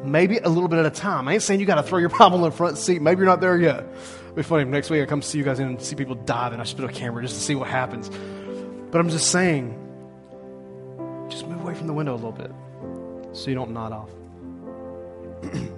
[0.06, 1.28] Maybe a little bit at a time.
[1.28, 3.01] I ain't saying you got to throw your Bible in the front seat.
[3.01, 3.84] Maybe you're not there yet.
[4.26, 6.62] It'll be funny next week I come see you guys and see people dive and
[6.62, 8.10] I spit a camera just to see what happens.
[8.91, 9.74] But I'm just saying,
[11.30, 12.51] just move away from the window a little bit
[13.34, 14.10] so you don't nod off.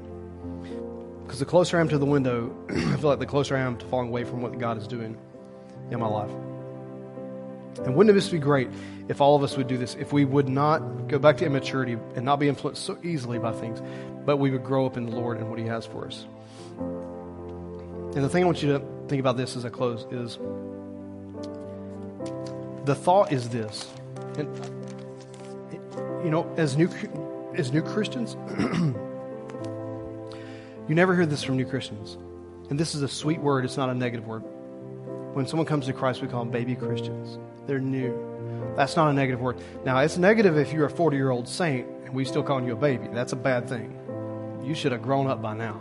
[1.28, 3.78] Because the closer I am to the window, I feel like the closer I am
[3.80, 5.18] to falling away from what God is doing
[5.92, 6.32] in my life.
[7.80, 8.70] And wouldn't this be great
[9.08, 9.96] if all of us would do this?
[9.96, 13.52] If we would not go back to immaturity and not be influenced so easily by
[13.52, 13.82] things,
[14.26, 16.26] but we would grow up in the Lord and what He has for us.
[16.80, 20.38] And the thing I want you to think about this as I close is
[22.86, 23.88] the thought is this.
[24.38, 24.48] And
[26.24, 26.90] you know, as new
[27.56, 28.36] as new Christians,
[30.88, 32.18] you never hear this from new Christians.
[32.70, 34.44] And this is a sweet word, it's not a negative word.
[35.38, 37.38] When someone comes to Christ, we call them baby Christians.
[37.68, 38.74] They're new.
[38.76, 39.60] That's not a negative word.
[39.86, 42.74] Now, it's negative if you're a 40 year old saint and we still calling you
[42.74, 43.08] a baby.
[43.14, 43.96] That's a bad thing.
[44.64, 45.76] You should have grown up by now.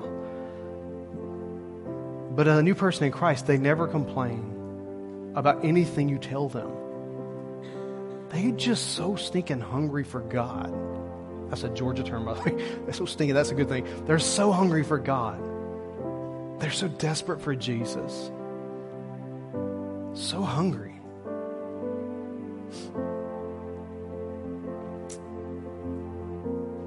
[2.32, 6.70] But a new person in Christ, they never complain about anything you tell them.
[8.28, 10.70] They're just so stinking hungry for God.
[11.48, 12.78] That's a Georgia term, by the way.
[12.84, 13.34] They're so stinking.
[13.34, 13.86] That's a good thing.
[14.04, 15.40] They're so hungry for God.
[16.60, 18.30] They're so desperate for Jesus.
[20.16, 20.98] So hungry.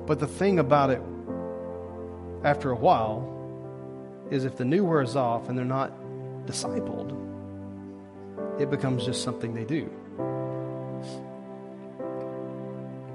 [0.08, 1.02] But the thing about it,
[2.44, 3.38] after a while,
[4.32, 5.94] is if the new wears off and they're not
[6.48, 7.16] discipled,
[8.60, 9.88] it becomes just something they do.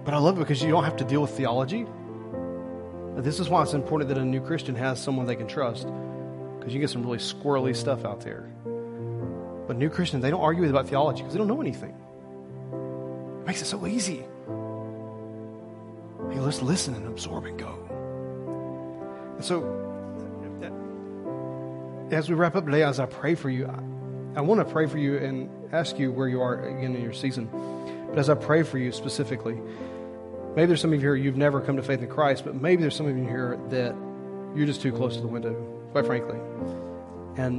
[0.04, 1.86] But I love it because you don't have to deal with theology.
[3.16, 5.88] This is why it's important that a new Christian has someone they can trust
[6.58, 8.48] because you get some really squirrely stuff out there.
[9.66, 11.94] But new Christians, they don't argue about theology because they don't know anything.
[13.40, 14.24] It makes it so easy.
[16.30, 17.78] Hey, let's listen and absorb and go.
[19.36, 19.62] And so,
[22.10, 24.86] as we wrap up today, as I pray for you, I, I want to pray
[24.86, 27.48] for you and ask you where you are again in your season.
[28.08, 29.60] But as I pray for you specifically,
[30.54, 32.82] maybe there's some of you here you've never come to faith in Christ, but maybe
[32.82, 33.94] there's some of you here that
[34.54, 35.54] you're just too close to the window,
[35.92, 36.38] quite frankly,
[37.36, 37.56] and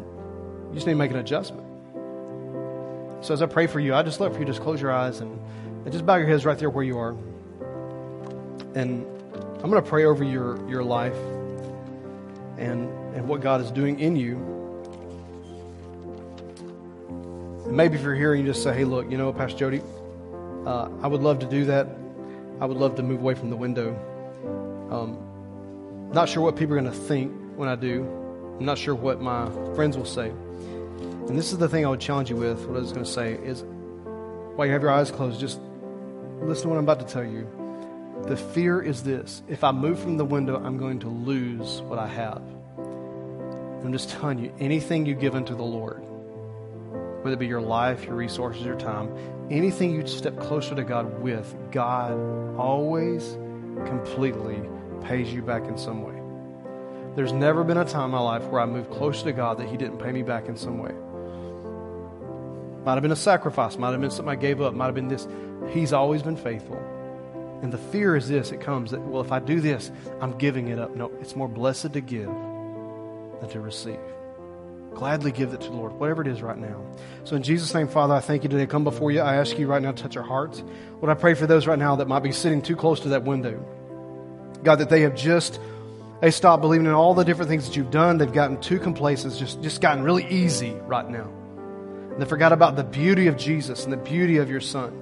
[0.70, 1.65] you just need to make an adjustment.
[3.26, 4.92] So as I pray for you, I just love for you to just close your
[4.92, 5.40] eyes and,
[5.84, 7.16] and just bow your heads right there where you are.
[8.76, 9.04] And
[9.64, 11.18] I'm going to pray over your, your life
[12.60, 14.36] and, and what God is doing in you.
[17.66, 19.82] And maybe if you're here and you just say, hey, look, you know, Pastor Jody,
[20.68, 21.88] uh, I would love to do that.
[22.62, 23.90] I would love to move away from the window.
[24.92, 28.04] Um, not sure what people are going to think when I do.
[28.60, 30.32] I'm not sure what my friends will say.
[31.28, 32.66] And this is the thing I would challenge you with.
[32.68, 33.64] What I was going to say is,
[34.56, 35.60] while you have your eyes closed, just
[36.42, 37.48] listen to what I'm about to tell you.
[38.28, 41.98] The fear is this if I move from the window, I'm going to lose what
[41.98, 42.42] I have.
[42.78, 46.02] I'm just telling you, anything you give unto the Lord,
[47.24, 49.16] whether it be your life, your resources, your time,
[49.50, 52.14] anything you step closer to God with, God
[52.56, 53.38] always
[53.86, 54.62] completely
[55.04, 56.20] pays you back in some way.
[57.16, 59.70] There's never been a time in my life where I moved closer to God that
[59.70, 60.94] He didn't pay me back in some way.
[62.86, 65.08] Might have been a sacrifice, might have been something I gave up, might have been
[65.08, 65.28] this.
[65.72, 66.78] He's always been faithful.
[67.64, 70.68] And the fear is this it comes that, well, if I do this, I'm giving
[70.68, 70.96] it up.
[70.96, 74.00] No, it's more blessed to give than to receive.
[74.94, 76.80] Gladly give it to the Lord, whatever it is right now.
[77.24, 78.68] So, in Jesus' name, Father, I thank you today.
[78.68, 79.20] Come before you.
[79.20, 80.64] I ask you right now to touch our hearts.
[81.02, 83.24] Lord, I pray for those right now that might be sitting too close to that
[83.24, 83.60] window.
[84.64, 85.60] God, that they have just
[86.22, 88.20] they stopped believing in all the different things that you've done.
[88.20, 91.30] They've gotten too complacent, just, just gotten really easy right now.
[92.16, 95.02] And they forgot about the beauty of Jesus and the beauty of your Son.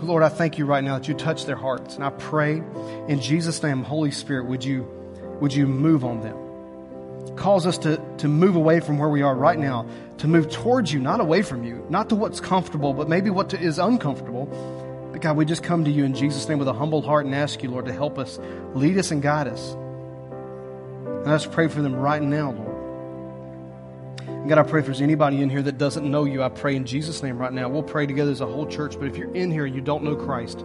[0.00, 1.96] Lord, I thank you right now that you touch their hearts.
[1.96, 2.62] And I pray
[3.08, 4.88] in Jesus' name, Holy Spirit, would you,
[5.38, 7.36] would you move on them?
[7.36, 9.86] Cause us to, to move away from where we are right now,
[10.16, 13.52] to move towards you, not away from you, not to what's comfortable, but maybe what
[13.52, 14.46] is uncomfortable.
[15.12, 17.34] But God, we just come to you in Jesus' name with a humble heart and
[17.34, 18.38] ask you, Lord, to help us,
[18.74, 19.74] lead us, and guide us.
[21.04, 22.67] And just pray for them right now, Lord.
[24.48, 26.86] God, I pray if there's anybody in here that doesn't know you, I pray in
[26.86, 27.68] Jesus' name right now.
[27.68, 28.98] We'll pray together as a whole church.
[28.98, 30.64] But if you're in here and you don't know Christ,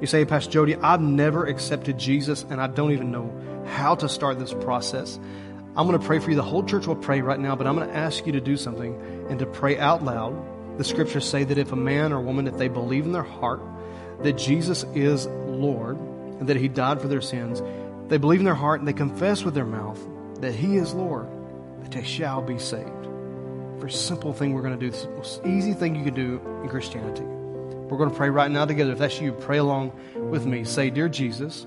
[0.00, 3.96] you say, hey, Pastor Jody, I've never accepted Jesus and I don't even know how
[3.96, 5.18] to start this process.
[5.76, 6.36] I'm going to pray for you.
[6.36, 8.56] The whole church will pray right now, but I'm going to ask you to do
[8.56, 10.78] something and to pray out loud.
[10.78, 13.60] The scriptures say that if a man or woman, if they believe in their heart
[14.22, 17.60] that Jesus is Lord and that he died for their sins,
[18.06, 20.00] they believe in their heart and they confess with their mouth
[20.40, 21.26] that he is Lord,
[21.82, 23.08] that they shall be saved.
[23.78, 24.96] Very simple thing we're going to do.
[24.96, 27.24] the most easy thing you can do in Christianity.
[27.24, 28.92] We're going to pray right now together.
[28.92, 30.64] If that's you, pray along with me.
[30.64, 31.66] Say, Dear Jesus,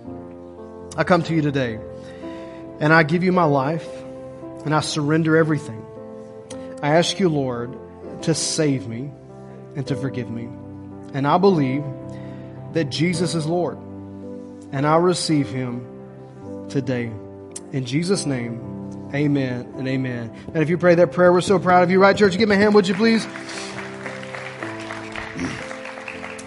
[0.98, 1.80] I come to you today
[2.80, 3.88] and I give you my life
[4.66, 5.86] and I surrender everything.
[6.82, 7.78] I ask you, Lord,
[8.24, 9.12] to save me
[9.76, 10.50] and to forgive me.
[11.14, 11.84] And I believe
[12.74, 13.78] that Jesus is Lord.
[14.72, 17.12] And I receive him today.
[17.72, 18.77] In Jesus' name,
[19.14, 20.34] amen and amen.
[20.48, 22.02] And if you pray that prayer, we're so proud of you.
[22.02, 22.38] Right, church?
[22.38, 23.28] Give me a hand, would you please?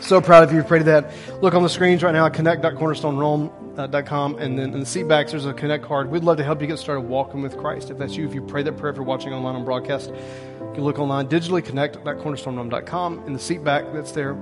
[0.00, 0.64] So proud of you.
[0.64, 1.12] Prayed that.
[1.40, 5.46] Look on the screens right now at connect.cornerstone.com and then in the seat backs there's
[5.46, 6.10] a connect card.
[6.10, 7.90] We'd love to help you get started walking with Christ.
[7.90, 10.72] If that's you, if you pray that prayer, if you're watching online on broadcast, you
[10.74, 14.34] can look online digitally connect.cornerstone.com in the seat back that's there.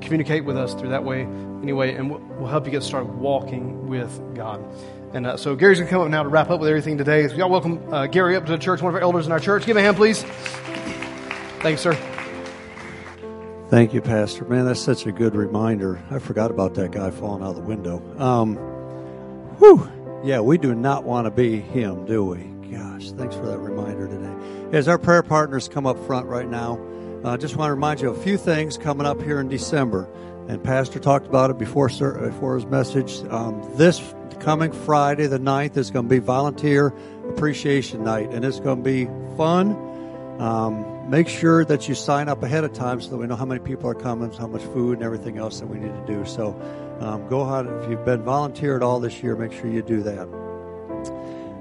[0.00, 1.22] communicate with us through that way
[1.62, 4.64] anyway, and we'll help you get started walking with God.
[5.12, 7.26] And uh, so Gary's going to come up now to wrap up with everything today.
[7.28, 9.40] So y'all welcome uh, Gary up to the church, one of our elders in our
[9.40, 9.64] church.
[9.64, 10.22] Give him a hand, please.
[11.60, 11.94] Thanks, sir.
[13.70, 14.44] Thank you, Pastor.
[14.44, 16.02] Man, that's such a good reminder.
[16.10, 18.02] I forgot about that guy falling out of the window.
[18.18, 18.56] Um,
[19.58, 19.90] whew.
[20.24, 22.38] Yeah, we do not want to be him, do we?
[22.70, 24.76] Gosh, thanks for that reminder today.
[24.76, 26.78] As our prayer partners come up front right now,
[27.24, 29.48] I uh, just want to remind you of a few things coming up here in
[29.48, 30.08] December.
[30.48, 33.22] And Pastor talked about it before, sir, before his message.
[33.30, 34.00] Um, this
[34.40, 36.88] coming Friday, the 9th, is going to be Volunteer
[37.30, 39.76] Appreciation Night, and it's going to be fun.
[40.40, 43.44] Um, make sure that you sign up ahead of time so that we know how
[43.44, 46.24] many people are coming, how much food, and everything else that we need to do.
[46.24, 46.50] So
[47.00, 47.66] um, go ahead.
[47.82, 50.28] If you've been volunteer at all this year, make sure you do that.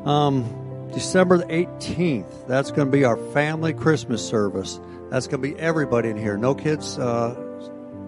[0.07, 4.79] Um, December the 18th, that's going to be our family Christmas service.
[5.09, 6.37] That's going to be everybody in here.
[6.37, 7.35] No kids uh,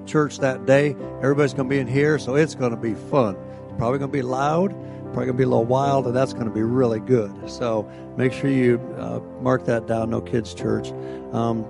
[0.06, 0.96] church that day.
[1.22, 3.36] Everybody's going to be in here, so it's going to be fun.
[3.80, 4.72] Probably going to be loud,
[5.06, 7.50] probably going to be a little wild, and that's going to be really good.
[7.50, 10.10] So make sure you uh, mark that down.
[10.10, 10.92] No kids church.
[11.32, 11.66] Um,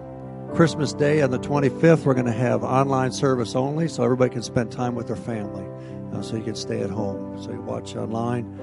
[0.56, 4.42] Christmas Day on the 25th, we're going to have online service only, so everybody can
[4.42, 5.64] spend time with their family.
[6.12, 7.40] Uh, so you can stay at home.
[7.40, 8.60] So you watch online.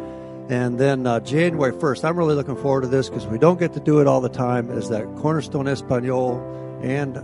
[0.49, 3.75] And then uh, January 1st, I'm really looking forward to this because we don't get
[3.75, 6.41] to do it all the time, is that Cornerstone Espanol
[6.83, 7.17] and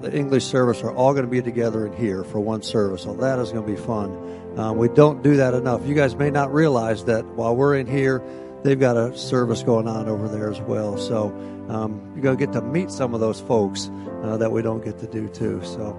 [0.00, 3.02] the English service are all going to be together in here for one service.
[3.02, 4.58] So that is going to be fun.
[4.58, 5.86] Uh, we don't do that enough.
[5.86, 8.22] You guys may not realize that while we're in here,
[8.62, 10.98] they've got a service going on over there as well.
[10.98, 11.28] So
[11.68, 13.90] um, you're going to get to meet some of those folks
[14.22, 15.62] uh, that we don't get to do too.
[15.64, 15.90] So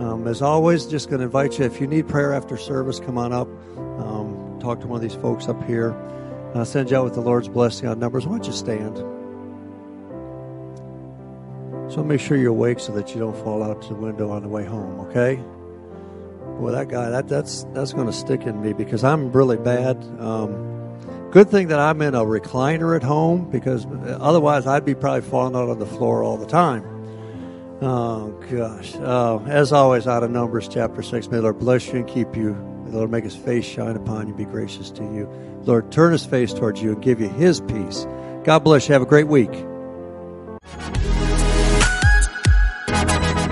[0.00, 3.18] um, as always, just going to invite you if you need prayer after service, come
[3.18, 3.48] on up.
[3.76, 5.94] Um, talk to one of these folks up here.
[6.54, 8.26] I'll send you out with the Lord's blessing on numbers.
[8.26, 9.19] Why don't you stand?
[11.90, 14.48] So make sure you're awake so that you don't fall out the window on the
[14.48, 15.42] way home, okay?
[16.60, 19.96] Well, that guy, that, that's that's going to stick in me because I'm really bad.
[20.20, 23.86] Um, good thing that I'm in a recliner at home because
[24.20, 26.84] otherwise I'd be probably falling out on the floor all the time.
[27.82, 28.94] Oh, gosh.
[28.96, 32.36] Uh, as always, out of Numbers chapter 6, may the Lord bless you and keep
[32.36, 32.54] you
[32.90, 35.28] May the Lord make his face shine upon you, be gracious to you.
[35.62, 38.04] Lord, turn his face towards you and give you his peace.
[38.42, 38.94] God bless you.
[38.94, 39.52] Have a great week.